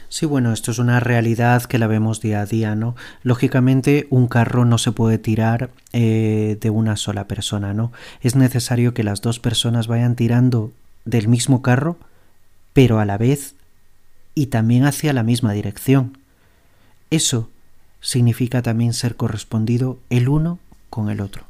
Sí, 0.09 0.25
bueno, 0.25 0.53
esto 0.53 0.71
es 0.71 0.79
una 0.79 1.01
realidad 1.01 1.65
que 1.65 1.79
la 1.79 1.87
vemos 1.87 2.21
día 2.21 2.41
a 2.41 2.47
día, 2.47 2.75
¿no? 2.75 2.95
Lógicamente, 3.23 4.07
un 4.11 4.29
carro 4.29 4.65
no 4.65 4.79
se 4.79 4.93
puede 4.93 5.19
tirar 5.19 5.71
eh, 5.93 6.57
de 6.61 6.71
una 6.71 6.97
sola 6.97 7.27
persona, 7.27 7.75
¿no? 7.75 7.93
Es 8.21 8.37
necesario 8.37 8.95
que 8.95 9.03
las 9.03 9.21
dos 9.21 9.41
personas 9.41 9.89
vayan 9.89 10.17
tirando 10.17 10.73
del 11.05 11.29
mismo 11.29 11.61
carro, 11.61 11.97
pero 12.73 12.99
a 12.99 13.05
la 13.05 13.19
vez 13.19 13.55
y 14.35 14.47
también 14.47 14.85
hacia 14.85 15.13
la 15.13 15.23
misma 15.23 15.53
dirección. 15.53 16.19
Eso 17.11 17.49
significa 18.01 18.63
también 18.63 18.93
ser 18.93 19.17
correspondido 19.17 19.99
el 20.11 20.29
uno 20.29 20.59
con 20.91 21.11
el 21.11 21.21
otro. 21.21 21.45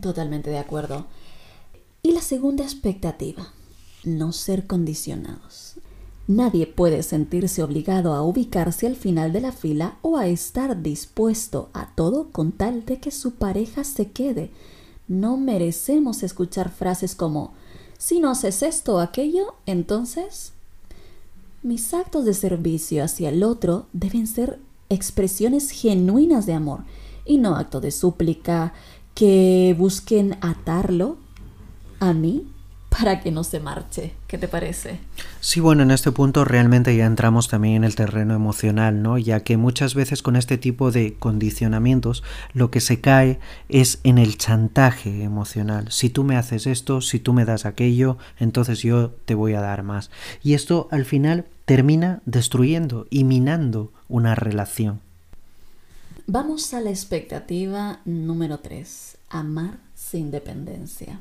Totalmente 0.00 0.50
de 0.50 0.58
acuerdo. 0.58 1.06
Y 2.02 2.12
la 2.12 2.22
segunda 2.22 2.64
expectativa, 2.64 3.48
no 4.04 4.32
ser 4.32 4.66
condicionados. 4.66 5.69
Nadie 6.30 6.68
puede 6.68 7.02
sentirse 7.02 7.60
obligado 7.60 8.14
a 8.14 8.22
ubicarse 8.22 8.86
al 8.86 8.94
final 8.94 9.32
de 9.32 9.40
la 9.40 9.50
fila 9.50 9.96
o 10.00 10.16
a 10.16 10.28
estar 10.28 10.80
dispuesto 10.80 11.70
a 11.72 11.92
todo 11.96 12.28
con 12.30 12.52
tal 12.52 12.84
de 12.84 13.00
que 13.00 13.10
su 13.10 13.32
pareja 13.32 13.82
se 13.82 14.12
quede. 14.12 14.52
No 15.08 15.36
merecemos 15.36 16.22
escuchar 16.22 16.70
frases 16.70 17.16
como 17.16 17.52
si 17.98 18.20
no 18.20 18.30
haces 18.30 18.62
esto 18.62 18.94
o 18.94 18.98
aquello, 19.00 19.54
entonces... 19.66 20.52
Mis 21.64 21.92
actos 21.94 22.24
de 22.24 22.34
servicio 22.34 23.02
hacia 23.02 23.30
el 23.30 23.42
otro 23.42 23.86
deben 23.92 24.28
ser 24.28 24.60
expresiones 24.88 25.70
genuinas 25.70 26.46
de 26.46 26.52
amor 26.52 26.84
y 27.26 27.38
no 27.38 27.56
actos 27.56 27.82
de 27.82 27.90
súplica 27.90 28.72
que 29.16 29.74
busquen 29.76 30.38
atarlo 30.42 31.16
a 31.98 32.12
mí 32.12 32.46
para 32.90 33.20
que 33.20 33.30
no 33.30 33.44
se 33.44 33.60
marche. 33.60 34.12
¿Qué 34.26 34.36
te 34.36 34.48
parece? 34.48 34.98
Sí, 35.40 35.60
bueno, 35.60 35.82
en 35.84 35.90
este 35.90 36.12
punto 36.12 36.44
realmente 36.44 36.94
ya 36.94 37.06
entramos 37.06 37.48
también 37.48 37.76
en 37.76 37.84
el 37.84 37.94
terreno 37.94 38.34
emocional, 38.34 39.00
¿no? 39.00 39.16
Ya 39.16 39.40
que 39.40 39.56
muchas 39.56 39.94
veces 39.94 40.22
con 40.22 40.36
este 40.36 40.58
tipo 40.58 40.90
de 40.90 41.14
condicionamientos 41.14 42.22
lo 42.52 42.70
que 42.70 42.80
se 42.80 43.00
cae 43.00 43.38
es 43.68 44.00
en 44.02 44.18
el 44.18 44.36
chantaje 44.36 45.22
emocional. 45.22 45.90
Si 45.90 46.10
tú 46.10 46.24
me 46.24 46.36
haces 46.36 46.66
esto, 46.66 47.00
si 47.00 47.20
tú 47.20 47.32
me 47.32 47.44
das 47.44 47.64
aquello, 47.64 48.18
entonces 48.38 48.82
yo 48.82 49.10
te 49.24 49.34
voy 49.34 49.54
a 49.54 49.60
dar 49.60 49.82
más. 49.82 50.10
Y 50.42 50.54
esto 50.54 50.88
al 50.90 51.04
final 51.04 51.46
termina 51.64 52.20
destruyendo 52.26 53.06
y 53.08 53.24
minando 53.24 53.92
una 54.08 54.34
relación. 54.34 55.00
Vamos 56.26 56.74
a 56.74 56.80
la 56.80 56.90
expectativa 56.90 58.00
número 58.04 58.58
3, 58.58 59.16
amar 59.30 59.78
sin 59.94 60.30
dependencia. 60.30 61.20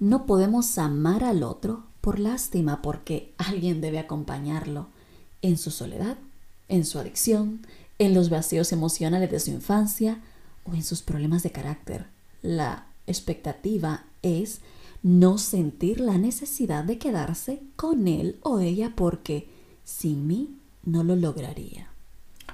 No 0.00 0.26
podemos 0.26 0.78
amar 0.78 1.24
al 1.24 1.42
otro 1.42 1.84
por 2.00 2.18
lástima 2.18 2.82
porque 2.82 3.34
alguien 3.36 3.80
debe 3.80 3.98
acompañarlo 3.98 4.88
en 5.42 5.58
su 5.58 5.70
soledad, 5.70 6.16
en 6.68 6.84
su 6.84 6.98
adicción, 6.98 7.66
en 7.98 8.14
los 8.14 8.30
vacíos 8.30 8.72
emocionales 8.72 9.30
de 9.30 9.40
su 9.40 9.50
infancia 9.50 10.20
o 10.64 10.74
en 10.74 10.84
sus 10.84 11.02
problemas 11.02 11.42
de 11.42 11.50
carácter. 11.50 12.06
La 12.42 12.86
expectativa 13.06 14.04
es 14.22 14.60
no 15.02 15.38
sentir 15.38 16.00
la 16.00 16.18
necesidad 16.18 16.84
de 16.84 16.98
quedarse 16.98 17.60
con 17.76 18.08
él 18.08 18.38
o 18.42 18.60
ella 18.60 18.92
porque 18.94 19.48
sin 19.84 20.26
mí 20.26 20.56
no 20.84 21.02
lo 21.04 21.16
lograría. 21.16 21.88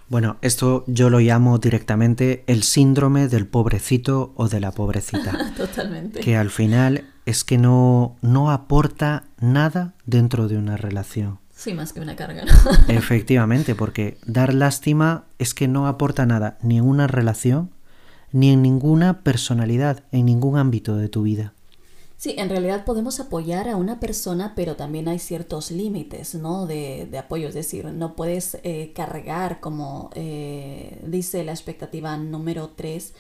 Bueno, 0.09 0.37
esto 0.43 0.85
yo 0.87 1.09
lo 1.09 1.19
llamo 1.19 1.59
directamente 1.59 2.45
el 2.47 2.63
síndrome 2.63 3.29
del 3.29 3.47
pobrecito 3.47 4.33
o 4.37 4.49
de 4.49 4.61
la 4.61 4.73
pobrecita. 4.73 5.55
Totalmente. 5.57 6.21
Que 6.21 6.37
al 6.37 6.51
final 6.51 7.07
es 7.27 7.45
que 7.45 7.59
no, 7.59 8.17
no 8.23 8.51
aporta 8.51 9.25
nada 9.41 9.95
dentro 10.07 10.49
de 10.49 10.57
una 10.57 10.77
relación. 10.77 11.39
Sí, 11.55 11.73
más 11.73 11.93
que 11.93 12.01
una 12.01 12.17
carga. 12.17 12.45
Efectivamente, 12.89 13.75
porque 13.75 14.19
dar 14.27 14.53
lástima 14.53 15.25
es 15.39 15.55
que 15.55 15.69
no 15.69 15.87
aporta 15.87 16.27
nada 16.27 16.59
ni 16.63 16.79
en 16.79 16.85
una 16.85 17.07
relación, 17.07 17.71
ni 18.33 18.51
en 18.51 18.63
ninguna 18.63 19.23
personalidad, 19.23 20.03
en 20.11 20.27
ningún 20.27 20.59
ámbito 20.59 20.97
de 20.97 21.09
tu 21.09 21.23
vida. 21.23 21.55
Sí, 22.17 22.35
en 22.39 22.49
realidad 22.49 22.85
podemos 22.85 23.21
apoyar 23.21 23.69
a 23.69 23.77
una 23.77 24.01
persona, 24.01 24.55
pero 24.57 24.77
también 24.77 25.09
hay 25.09 25.19
ciertos 25.19 25.71
límites, 25.71 26.35
¿no? 26.35 26.67
De, 26.67 27.07
de 27.11 27.19
apoyo, 27.19 27.49
es 27.49 27.55
decir, 27.55 27.85
no 27.87 28.17
puedes 28.17 28.59
eh, 28.63 28.93
cargar, 28.95 29.61
como 29.61 30.11
eh, 30.15 31.01
dice 31.07 31.45
la 31.45 31.53
expectativa 31.53 32.17
número 32.17 32.71
3, 32.71 33.13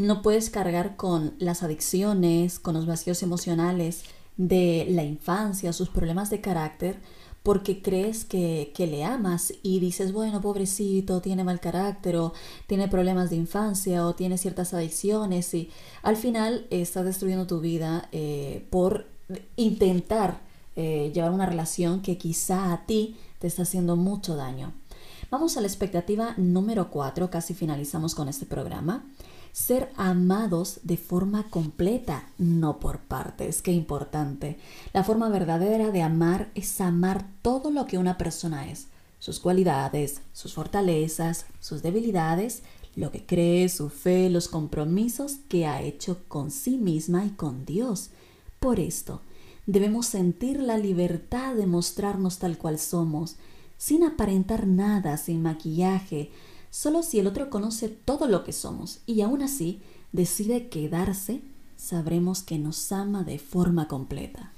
no 0.00 0.22
puedes 0.22 0.48
cargar 0.48 0.96
con 0.96 1.34
las 1.38 1.62
adicciones, 1.62 2.58
con 2.58 2.74
los 2.74 2.86
vacíos 2.86 3.22
emocionales 3.22 4.04
de 4.38 4.86
la 4.88 5.04
infancia, 5.04 5.74
sus 5.74 5.90
problemas 5.90 6.30
de 6.30 6.40
carácter, 6.40 6.98
porque 7.42 7.82
crees 7.82 8.24
que, 8.24 8.72
que, 8.74 8.86
le 8.86 9.04
amas 9.04 9.52
y 9.62 9.78
dices, 9.78 10.12
bueno, 10.12 10.40
pobrecito, 10.40 11.20
tiene 11.20 11.44
mal 11.44 11.60
carácter 11.60 12.16
o 12.16 12.32
tiene 12.66 12.88
problemas 12.88 13.28
de 13.28 13.36
infancia 13.36 14.06
o 14.06 14.14
tiene 14.14 14.38
ciertas 14.38 14.72
adicciones 14.72 15.52
y 15.52 15.70
al 16.02 16.16
final 16.16 16.66
estás 16.70 17.04
destruyendo 17.04 17.46
tu 17.46 17.60
vida 17.60 18.08
eh, 18.12 18.66
por 18.70 19.06
intentar 19.56 20.40
eh, 20.76 21.12
llevar 21.14 21.32
una 21.32 21.46
relación 21.46 22.00
que 22.00 22.16
quizá 22.16 22.72
a 22.72 22.86
ti 22.86 23.16
te 23.38 23.46
está 23.46 23.62
haciendo 23.62 23.96
mucho 23.96 24.34
daño. 24.34 24.72
Vamos 25.30 25.56
a 25.56 25.60
la 25.60 25.66
expectativa 25.66 26.34
número 26.38 26.90
4, 26.90 27.30
casi 27.30 27.52
finalizamos 27.52 28.14
con 28.14 28.28
este 28.28 28.46
programa 28.46 29.04
ser 29.52 29.90
amados 29.96 30.80
de 30.82 30.96
forma 30.96 31.44
completa, 31.50 32.28
no 32.38 32.80
por 32.80 33.00
partes. 33.00 33.62
Qué 33.62 33.72
importante. 33.72 34.58
La 34.92 35.04
forma 35.04 35.28
verdadera 35.28 35.90
de 35.90 36.02
amar 36.02 36.50
es 36.54 36.80
amar 36.80 37.26
todo 37.42 37.70
lo 37.70 37.86
que 37.86 37.98
una 37.98 38.18
persona 38.18 38.68
es, 38.70 38.88
sus 39.18 39.40
cualidades, 39.40 40.22
sus 40.32 40.54
fortalezas, 40.54 41.46
sus 41.60 41.82
debilidades, 41.82 42.62
lo 42.96 43.10
que 43.10 43.24
cree, 43.24 43.68
su 43.68 43.88
fe, 43.88 44.30
los 44.30 44.48
compromisos 44.48 45.38
que 45.48 45.66
ha 45.66 45.82
hecho 45.82 46.24
con 46.28 46.50
sí 46.50 46.78
misma 46.78 47.24
y 47.24 47.30
con 47.30 47.64
Dios. 47.64 48.10
Por 48.58 48.80
esto, 48.80 49.22
debemos 49.66 50.06
sentir 50.06 50.60
la 50.60 50.78
libertad 50.78 51.54
de 51.54 51.66
mostrarnos 51.66 52.38
tal 52.38 52.58
cual 52.58 52.78
somos, 52.78 53.36
sin 53.78 54.04
aparentar 54.04 54.66
nada, 54.66 55.16
sin 55.16 55.42
maquillaje, 55.42 56.30
Solo 56.70 57.02
si 57.02 57.18
el 57.18 57.26
otro 57.26 57.50
conoce 57.50 57.88
todo 57.88 58.28
lo 58.28 58.44
que 58.44 58.52
somos 58.52 59.00
y 59.06 59.22
aún 59.22 59.42
así 59.42 59.80
decide 60.12 60.68
quedarse, 60.68 61.42
sabremos 61.76 62.42
que 62.42 62.58
nos 62.58 62.92
ama 62.92 63.24
de 63.24 63.38
forma 63.38 63.88
completa. 63.88 64.52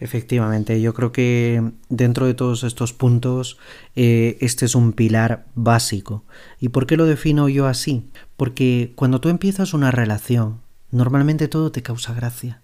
Efectivamente, 0.00 0.80
yo 0.80 0.94
creo 0.94 1.12
que 1.12 1.72
dentro 1.88 2.26
de 2.26 2.34
todos 2.34 2.64
estos 2.64 2.92
puntos 2.92 3.58
eh, 3.96 4.36
este 4.40 4.64
es 4.64 4.74
un 4.74 4.92
pilar 4.92 5.46
básico. 5.54 6.24
¿Y 6.60 6.70
por 6.70 6.86
qué 6.86 6.96
lo 6.96 7.06
defino 7.06 7.48
yo 7.48 7.66
así? 7.66 8.04
Porque 8.36 8.92
cuando 8.96 9.20
tú 9.20 9.28
empiezas 9.28 9.74
una 9.74 9.90
relación, 9.90 10.60
normalmente 10.90 11.48
todo 11.48 11.70
te 11.70 11.82
causa 11.82 12.14
gracia. 12.14 12.60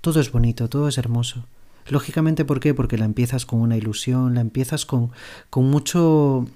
Todo 0.00 0.20
es 0.20 0.30
bonito, 0.32 0.68
todo 0.68 0.88
es 0.88 0.98
hermoso. 0.98 1.44
Lógicamente, 1.88 2.44
¿por 2.44 2.60
qué? 2.60 2.72
Porque 2.72 2.98
la 2.98 3.04
empiezas 3.04 3.46
con 3.46 3.60
una 3.60 3.76
ilusión, 3.76 4.34
la 4.34 4.40
empiezas 4.40 4.86
con, 4.86 5.10
con 5.50 5.70
mucho 5.70 6.46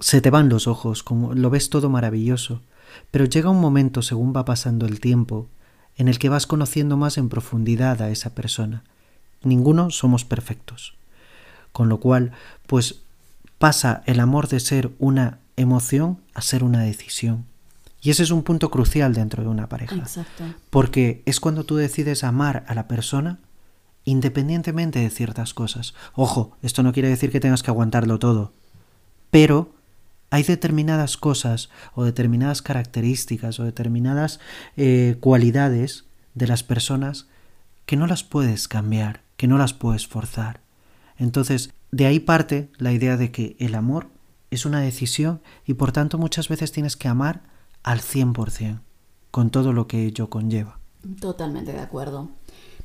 se 0.00 0.20
te 0.20 0.30
van 0.30 0.48
los 0.48 0.66
ojos, 0.66 1.02
como 1.02 1.34
lo 1.34 1.50
ves 1.50 1.70
todo 1.70 1.88
maravilloso, 1.88 2.62
pero 3.10 3.24
llega 3.24 3.50
un 3.50 3.60
momento, 3.60 4.02
según 4.02 4.34
va 4.34 4.44
pasando 4.44 4.86
el 4.86 5.00
tiempo, 5.00 5.48
en 5.96 6.08
el 6.08 6.18
que 6.18 6.28
vas 6.28 6.46
conociendo 6.46 6.96
más 6.96 7.18
en 7.18 7.28
profundidad 7.28 8.00
a 8.02 8.10
esa 8.10 8.34
persona. 8.34 8.84
Ninguno 9.42 9.90
somos 9.90 10.24
perfectos. 10.24 10.94
Con 11.72 11.88
lo 11.88 12.00
cual, 12.00 12.32
pues 12.66 13.02
pasa 13.58 14.02
el 14.06 14.20
amor 14.20 14.48
de 14.48 14.60
ser 14.60 14.92
una 14.98 15.40
emoción 15.56 16.18
a 16.34 16.42
ser 16.42 16.62
una 16.62 16.82
decisión. 16.82 17.44
Y 18.00 18.10
ese 18.10 18.22
es 18.22 18.30
un 18.30 18.44
punto 18.44 18.70
crucial 18.70 19.12
dentro 19.12 19.42
de 19.42 19.48
una 19.48 19.68
pareja. 19.68 19.96
Exacto. 19.96 20.44
Porque 20.70 21.22
es 21.26 21.40
cuando 21.40 21.64
tú 21.64 21.76
decides 21.76 22.22
amar 22.22 22.64
a 22.68 22.74
la 22.74 22.86
persona 22.86 23.40
independientemente 24.04 25.00
de 25.00 25.10
ciertas 25.10 25.52
cosas. 25.52 25.94
Ojo, 26.14 26.56
esto 26.62 26.82
no 26.82 26.92
quiere 26.92 27.08
decir 27.08 27.30
que 27.30 27.40
tengas 27.40 27.62
que 27.62 27.70
aguantarlo 27.70 28.18
todo, 28.18 28.52
pero 29.30 29.72
hay 30.30 30.42
determinadas 30.42 31.16
cosas 31.16 31.70
o 31.94 32.04
determinadas 32.04 32.62
características 32.62 33.60
o 33.60 33.64
determinadas 33.64 34.40
eh, 34.76 35.16
cualidades 35.20 36.04
de 36.34 36.46
las 36.46 36.62
personas 36.62 37.26
que 37.86 37.96
no 37.96 38.06
las 38.06 38.24
puedes 38.24 38.68
cambiar, 38.68 39.22
que 39.36 39.46
no 39.46 39.58
las 39.58 39.72
puedes 39.72 40.06
forzar. 40.06 40.60
Entonces, 41.16 41.72
de 41.90 42.06
ahí 42.06 42.20
parte 42.20 42.70
la 42.76 42.92
idea 42.92 43.16
de 43.16 43.32
que 43.32 43.56
el 43.58 43.74
amor 43.74 44.08
es 44.50 44.66
una 44.66 44.80
decisión 44.80 45.40
y 45.66 45.74
por 45.74 45.92
tanto 45.92 46.18
muchas 46.18 46.48
veces 46.48 46.72
tienes 46.72 46.96
que 46.96 47.08
amar 47.08 47.42
al 47.82 48.00
100%, 48.00 48.80
con 49.30 49.50
todo 49.50 49.72
lo 49.72 49.86
que 49.86 50.04
ello 50.04 50.28
conlleva. 50.28 50.78
Totalmente 51.20 51.72
de 51.72 51.80
acuerdo. 51.80 52.28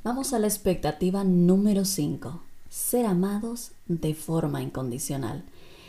Vamos 0.03 0.33
a 0.33 0.39
la 0.39 0.47
expectativa 0.47 1.23
número 1.23 1.85
5. 1.85 2.41
Ser 2.69 3.05
amados 3.05 3.71
de 3.87 4.13
forma 4.13 4.61
incondicional. 4.61 5.43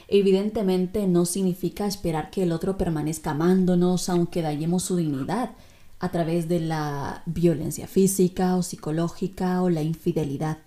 Evidentemente 0.09 1.07
no 1.07 1.25
significa 1.25 1.87
esperar 1.87 2.31
que 2.31 2.43
el 2.43 2.53
otro 2.53 2.77
permanezca 2.77 3.31
amándonos 3.31 4.09
aunque 4.09 4.43
dañemos 4.43 4.83
su 4.83 4.97
dignidad 4.97 5.51
a 5.99 6.11
través 6.11 6.49
de 6.49 6.61
la 6.61 7.23
violencia 7.27 7.87
física 7.87 8.57
o 8.57 8.63
psicológica 8.63 9.63
o 9.63 9.71
la 9.71 9.83
infidelidad. 9.83 10.59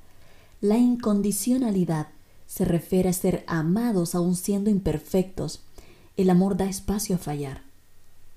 La 0.61 0.77
incondicionalidad 0.77 2.07
se 2.47 2.65
refiere 2.65 3.09
a 3.09 3.13
ser 3.13 3.43
amados 3.45 4.15
aun 4.15 4.35
siendo 4.35 4.69
imperfectos. 4.69 5.61
El 6.15 6.31
amor 6.31 6.57
da 6.57 6.65
espacio 6.65 7.15
a 7.15 7.19
fallar. 7.19 7.61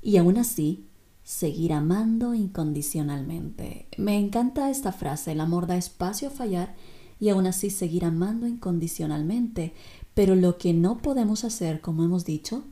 Y 0.02 0.18
aún 0.18 0.36
así, 0.36 0.84
seguir 1.24 1.72
amando 1.72 2.34
incondicionalmente. 2.34 3.86
Me 3.96 4.18
encanta 4.18 4.68
esta 4.68 4.92
frase, 4.92 5.32
el 5.32 5.40
amor 5.40 5.66
da 5.66 5.76
espacio 5.76 6.28
a 6.28 6.32
fallar 6.32 6.74
y 7.20 7.28
aún 7.28 7.46
así 7.46 7.70
seguir 7.70 8.04
amando 8.04 8.46
incondicionalmente. 8.46 9.74
Pero 10.20 10.37
lo 10.37 10.59
que 10.59 10.74
no 10.74 10.98
podemos 10.98 11.44
hacer, 11.44 11.80
como 11.80 12.04
hemos 12.04 12.26
dicho, 12.26 12.62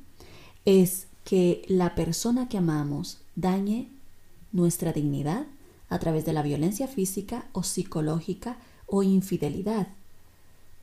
es 0.66 1.06
que 1.24 1.62
la 1.66 1.94
persona 1.94 2.46
que 2.46 2.58
amamos 2.58 3.20
dañe 3.36 3.88
nuestra 4.52 4.92
dignidad 4.92 5.46
a 5.88 5.98
través 5.98 6.26
de 6.26 6.34
la 6.34 6.42
violencia 6.42 6.88
física 6.88 7.46
o 7.52 7.62
psicológica 7.62 8.58
o 8.86 9.02
infidelidad. 9.02 9.88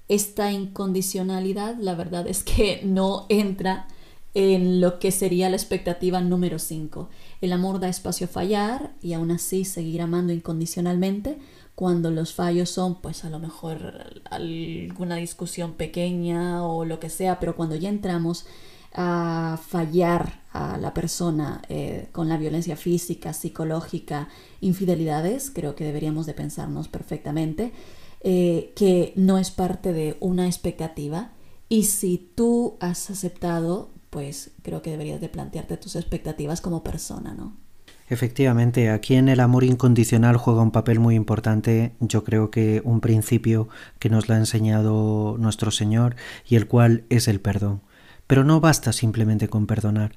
Esta 0.07 0.51
incondicionalidad, 0.51 1.77
la 1.77 1.93
verdad 1.93 2.25
es 2.27 2.43
que 2.43 2.81
no 2.83 3.27
entra 3.29 3.87
en 4.33 4.81
lo 4.81 4.97
que 4.97 5.11
sería 5.11 5.51
la 5.51 5.57
expectativa 5.57 6.19
número 6.19 6.57
5. 6.57 7.09
El 7.41 7.53
amor 7.53 7.79
da 7.79 7.89
espacio 7.89 8.25
a 8.25 8.29
fallar 8.31 8.91
y 9.03 9.13
aún 9.13 9.29
así 9.29 9.65
seguir 9.65 10.01
amando 10.01 10.33
incondicionalmente 10.33 11.37
cuando 11.75 12.09
los 12.09 12.33
fallos 12.33 12.69
son 12.69 13.01
pues 13.01 13.25
a 13.25 13.29
lo 13.29 13.39
mejor 13.39 14.21
alguna 14.31 15.17
discusión 15.17 15.73
pequeña 15.73 16.65
o 16.65 16.85
lo 16.85 16.99
que 16.99 17.09
sea, 17.09 17.39
pero 17.39 17.55
cuando 17.55 17.75
ya 17.75 17.89
entramos 17.89 18.45
a 18.93 19.59
fallar 19.67 20.41
a 20.53 20.77
la 20.77 20.93
persona 20.93 21.61
eh, 21.67 22.07
con 22.13 22.29
la 22.29 22.37
violencia 22.37 22.77
física, 22.77 23.33
psicológica, 23.33 24.29
infidelidades, 24.61 25.51
creo 25.51 25.75
que 25.75 25.83
deberíamos 25.83 26.25
de 26.25 26.33
pensarnos 26.33 26.87
perfectamente 26.87 27.73
eh, 28.21 28.71
que 28.75 29.11
no 29.17 29.37
es 29.37 29.51
parte 29.51 29.91
de 29.91 30.15
una 30.21 30.45
expectativa 30.47 31.31
y 31.67 31.83
si 31.83 32.31
tú 32.35 32.77
has 32.79 33.09
aceptado 33.09 33.89
pues 34.09 34.51
creo 34.61 34.81
que 34.81 34.91
deberías 34.91 35.19
de 35.19 35.27
plantearte 35.27 35.75
tus 35.75 35.97
expectativas 35.97 36.61
como 36.61 36.83
persona, 36.83 37.33
¿no? 37.33 37.64
Efectivamente, 38.07 38.91
aquí 38.91 39.15
en 39.15 39.29
el 39.29 39.39
amor 39.39 39.63
incondicional 39.63 40.37
juega 40.37 40.61
un 40.61 40.71
papel 40.71 40.99
muy 40.99 41.15
importante, 41.15 41.93
yo 41.99 42.23
creo 42.23 42.51
que 42.51 42.81
un 42.85 43.01
principio 43.01 43.67
que 43.97 44.09
nos 44.09 44.29
lo 44.29 44.35
ha 44.35 44.37
enseñado 44.37 45.37
nuestro 45.39 45.71
Señor 45.71 46.15
y 46.47 46.55
el 46.55 46.67
cual 46.67 47.03
es 47.09 47.27
el 47.27 47.41
perdón. 47.41 47.81
Pero 48.27 48.43
no 48.43 48.59
basta 48.59 48.93
simplemente 48.93 49.47
con 49.47 49.65
perdonar, 49.65 50.11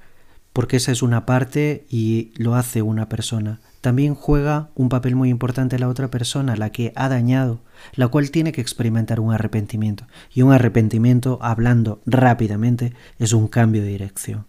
porque 0.53 0.77
esa 0.77 0.91
es 0.91 1.01
una 1.01 1.25
parte 1.25 1.85
y 1.89 2.31
lo 2.35 2.53
hace 2.53 2.83
una 2.83 3.09
persona. 3.09 3.59
También 3.81 4.13
juega 4.13 4.69
un 4.75 4.89
papel 4.89 5.15
muy 5.15 5.29
importante 5.29 5.79
la 5.79 5.87
otra 5.87 6.11
persona, 6.11 6.55
la 6.55 6.71
que 6.71 6.91
ha 6.95 7.09
dañado, 7.09 7.61
la 7.93 8.07
cual 8.09 8.29
tiene 8.29 8.51
que 8.51 8.61
experimentar 8.61 9.19
un 9.19 9.33
arrepentimiento. 9.33 10.05
Y 10.31 10.43
un 10.43 10.51
arrepentimiento, 10.51 11.39
hablando 11.41 12.01
rápidamente, 12.05 12.93
es 13.17 13.33
un 13.33 13.47
cambio 13.47 13.81
de 13.81 13.89
dirección. 13.89 14.45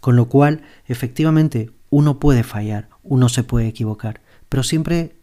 Con 0.00 0.14
lo 0.14 0.28
cual, 0.28 0.62
efectivamente, 0.86 1.70
uno 1.90 2.18
puede 2.18 2.42
fallar, 2.42 2.88
uno 3.02 3.28
se 3.28 3.42
puede 3.42 3.68
equivocar, 3.68 4.20
pero 4.48 4.62
siempre 4.62 5.16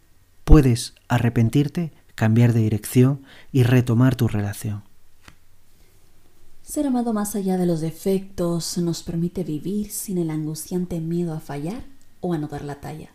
puedes 0.44 0.94
arrepentirte, 1.08 1.92
cambiar 2.14 2.52
de 2.52 2.60
dirección 2.60 3.22
y 3.52 3.62
retomar 3.62 4.14
tu 4.14 4.28
relación. 4.28 4.82
Ser 6.62 6.86
amado 6.86 7.12
más 7.12 7.36
allá 7.36 7.58
de 7.58 7.66
los 7.66 7.80
defectos 7.80 8.78
nos 8.78 9.02
permite 9.02 9.44
vivir 9.44 9.90
sin 9.90 10.18
el 10.18 10.30
angustiante 10.30 11.00
miedo 11.00 11.34
a 11.34 11.40
fallar 11.40 11.84
o 12.20 12.32
a 12.32 12.38
no 12.38 12.48
dar 12.48 12.64
la 12.64 12.80
talla. 12.80 13.10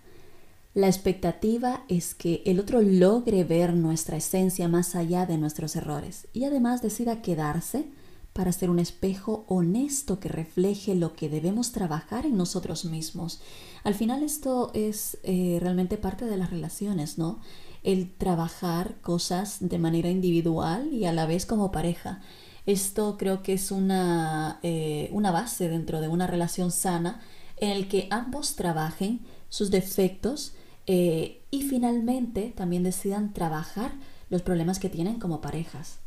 La 0.75 0.87
expectativa 0.87 1.83
es 1.87 2.13
que 2.13 2.43
el 2.45 2.59
otro 2.59 2.81
logre 2.81 3.43
ver 3.43 3.73
nuestra 3.73 4.17
esencia 4.17 4.67
más 4.67 4.95
allá 4.95 5.25
de 5.25 5.37
nuestros 5.37 5.75
errores 5.75 6.27
y 6.31 6.43
además 6.43 6.83
decida 6.83 7.23
quedarse 7.23 7.87
para 8.33 8.51
ser 8.51 8.69
un 8.69 8.79
espejo 8.79 9.45
honesto 9.47 10.19
que 10.19 10.29
refleje 10.29 10.95
lo 10.95 11.13
que 11.13 11.29
debemos 11.29 11.71
trabajar 11.71 12.25
en 12.25 12.37
nosotros 12.37 12.85
mismos. 12.85 13.41
Al 13.83 13.95
final 13.95 14.23
esto 14.23 14.71
es 14.73 15.17
eh, 15.23 15.57
realmente 15.61 15.97
parte 15.97 16.25
de 16.25 16.37
las 16.37 16.49
relaciones, 16.49 17.17
¿no? 17.17 17.39
El 17.83 18.13
trabajar 18.13 18.99
cosas 19.01 19.57
de 19.59 19.79
manera 19.79 20.09
individual 20.09 20.93
y 20.93 21.05
a 21.05 21.13
la 21.13 21.25
vez 21.25 21.45
como 21.45 21.71
pareja. 21.71 22.21
Esto 22.65 23.17
creo 23.17 23.41
que 23.41 23.53
es 23.53 23.71
una, 23.71 24.59
eh, 24.63 25.09
una 25.11 25.31
base 25.31 25.69
dentro 25.69 26.01
de 26.01 26.07
una 26.07 26.27
relación 26.27 26.71
sana 26.71 27.21
en 27.57 27.71
el 27.71 27.87
que 27.87 28.07
ambos 28.11 28.55
trabajen 28.55 29.21
sus 29.49 29.71
defectos 29.71 30.53
eh, 30.85 31.41
y 31.51 31.63
finalmente 31.63 32.53
también 32.55 32.83
decidan 32.83 33.33
trabajar 33.33 33.91
los 34.29 34.41
problemas 34.41 34.79
que 34.79 34.89
tienen 34.89 35.19
como 35.19 35.41
parejas. 35.41 35.99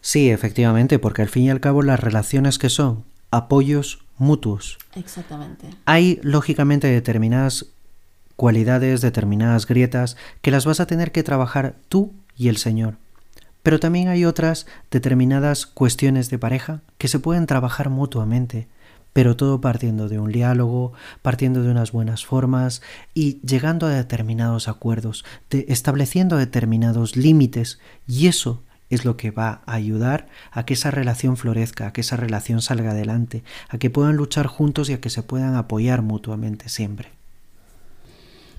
Sí, 0.00 0.30
efectivamente, 0.30 0.98
porque 0.98 1.22
al 1.22 1.28
fin 1.28 1.44
y 1.44 1.50
al 1.50 1.60
cabo 1.60 1.82
las 1.82 2.00
relaciones 2.00 2.58
que 2.58 2.70
son 2.70 3.04
apoyos 3.30 4.04
mutuos. 4.16 4.78
Exactamente. 4.94 5.68
Hay 5.84 6.20
lógicamente 6.22 6.88
determinadas 6.88 7.66
cualidades, 8.36 9.00
determinadas 9.00 9.66
grietas 9.66 10.16
que 10.42 10.50
las 10.50 10.64
vas 10.64 10.80
a 10.80 10.86
tener 10.86 11.12
que 11.12 11.22
trabajar 11.22 11.76
tú 11.88 12.12
y 12.36 12.48
el 12.48 12.56
Señor. 12.56 12.96
Pero 13.62 13.80
también 13.80 14.08
hay 14.08 14.24
otras 14.24 14.66
determinadas 14.90 15.66
cuestiones 15.66 16.30
de 16.30 16.38
pareja 16.38 16.80
que 16.96 17.08
se 17.08 17.18
pueden 17.18 17.46
trabajar 17.46 17.90
mutuamente 17.90 18.68
pero 19.18 19.36
todo 19.36 19.60
partiendo 19.60 20.08
de 20.08 20.20
un 20.20 20.30
diálogo, 20.30 20.92
partiendo 21.22 21.64
de 21.64 21.72
unas 21.72 21.90
buenas 21.90 22.24
formas 22.24 22.82
y 23.14 23.40
llegando 23.40 23.86
a 23.86 23.90
determinados 23.90 24.68
acuerdos, 24.68 25.24
estableciendo 25.50 26.36
determinados 26.36 27.16
límites 27.16 27.80
y 28.06 28.28
eso 28.28 28.62
es 28.90 29.04
lo 29.04 29.16
que 29.16 29.30
va 29.30 29.62
a 29.66 29.74
ayudar 29.74 30.28
a 30.50 30.64
que 30.64 30.74
esa 30.74 30.90
relación 30.90 31.36
florezca, 31.36 31.88
a 31.88 31.92
que 31.92 32.00
esa 32.00 32.16
relación 32.16 32.62
salga 32.62 32.90
adelante, 32.90 33.44
a 33.68 33.78
que 33.78 33.90
puedan 33.90 34.16
luchar 34.16 34.46
juntos 34.46 34.88
y 34.88 34.94
a 34.94 35.00
que 35.00 35.10
se 35.10 35.22
puedan 35.22 35.54
apoyar 35.56 36.02
mutuamente 36.02 36.68
siempre. 36.68 37.10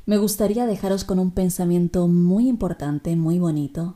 Me 0.05 0.17
gustaría 0.17 0.65
dejaros 0.65 1.03
con 1.03 1.19
un 1.19 1.31
pensamiento 1.31 2.07
muy 2.07 2.47
importante, 2.47 3.15
muy 3.15 3.37
bonito, 3.37 3.95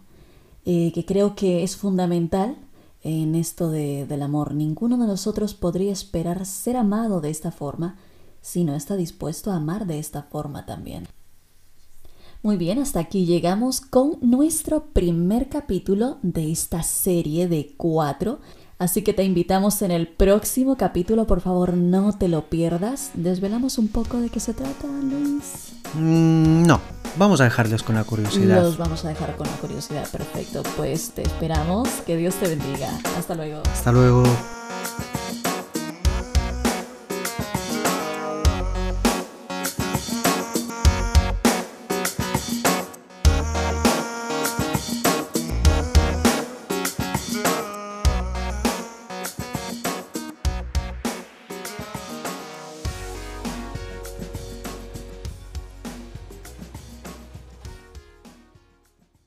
eh, 0.65 0.91
que 0.93 1.05
creo 1.05 1.35
que 1.35 1.63
es 1.63 1.75
fundamental 1.75 2.55
en 3.01 3.35
esto 3.35 3.69
del 3.69 4.21
amor. 4.21 4.53
Ninguno 4.53 4.97
de 4.97 5.07
nosotros 5.07 5.53
podría 5.53 5.91
esperar 5.91 6.45
ser 6.45 6.77
amado 6.77 7.19
de 7.19 7.29
esta 7.29 7.51
forma 7.51 7.97
si 8.41 8.63
no 8.63 8.75
está 8.75 8.95
dispuesto 8.95 9.51
a 9.51 9.55
amar 9.55 9.87
de 9.87 9.99
esta 9.99 10.23
forma 10.23 10.65
también. 10.65 11.07
Muy 12.43 12.57
bien, 12.57 12.77
hasta 12.79 12.99
aquí 12.99 13.25
llegamos 13.25 13.79
con 13.79 14.17
nuestro 14.19 14.87
primer 14.87 15.47
capítulo 15.47 16.17
de 16.23 16.51
esta 16.51 16.83
serie 16.83 17.47
de 17.47 17.73
cuatro. 17.77 18.41
Así 18.77 19.01
que 19.01 19.13
te 19.13 19.23
invitamos 19.23 19.81
en 19.81 19.91
el 19.91 20.09
próximo 20.09 20.75
capítulo, 20.75 21.25
por 21.25 21.39
favor 21.39 21.77
no 21.77 22.11
te 22.17 22.27
lo 22.27 22.49
pierdas. 22.49 23.11
¿Desvelamos 23.13 23.77
un 23.77 23.87
poco 23.87 24.19
de 24.19 24.27
qué 24.27 24.41
se 24.41 24.53
trata, 24.53 24.87
Luis? 24.87 25.71
Mm, 25.93 26.67
no, 26.67 26.81
vamos 27.15 27.39
a 27.39 27.45
dejarles 27.45 27.81
con 27.81 27.95
la 27.95 28.03
curiosidad. 28.03 28.61
Los 28.61 28.77
vamos 28.77 29.05
a 29.05 29.07
dejar 29.07 29.37
con 29.37 29.47
la 29.47 29.55
curiosidad, 29.55 30.05
perfecto. 30.11 30.63
Pues 30.75 31.11
te 31.11 31.21
esperamos, 31.21 31.87
que 32.05 32.17
Dios 32.17 32.35
te 32.35 32.49
bendiga. 32.49 32.89
Hasta 33.17 33.35
luego. 33.35 33.63
Hasta 33.71 33.93
luego. 33.93 34.23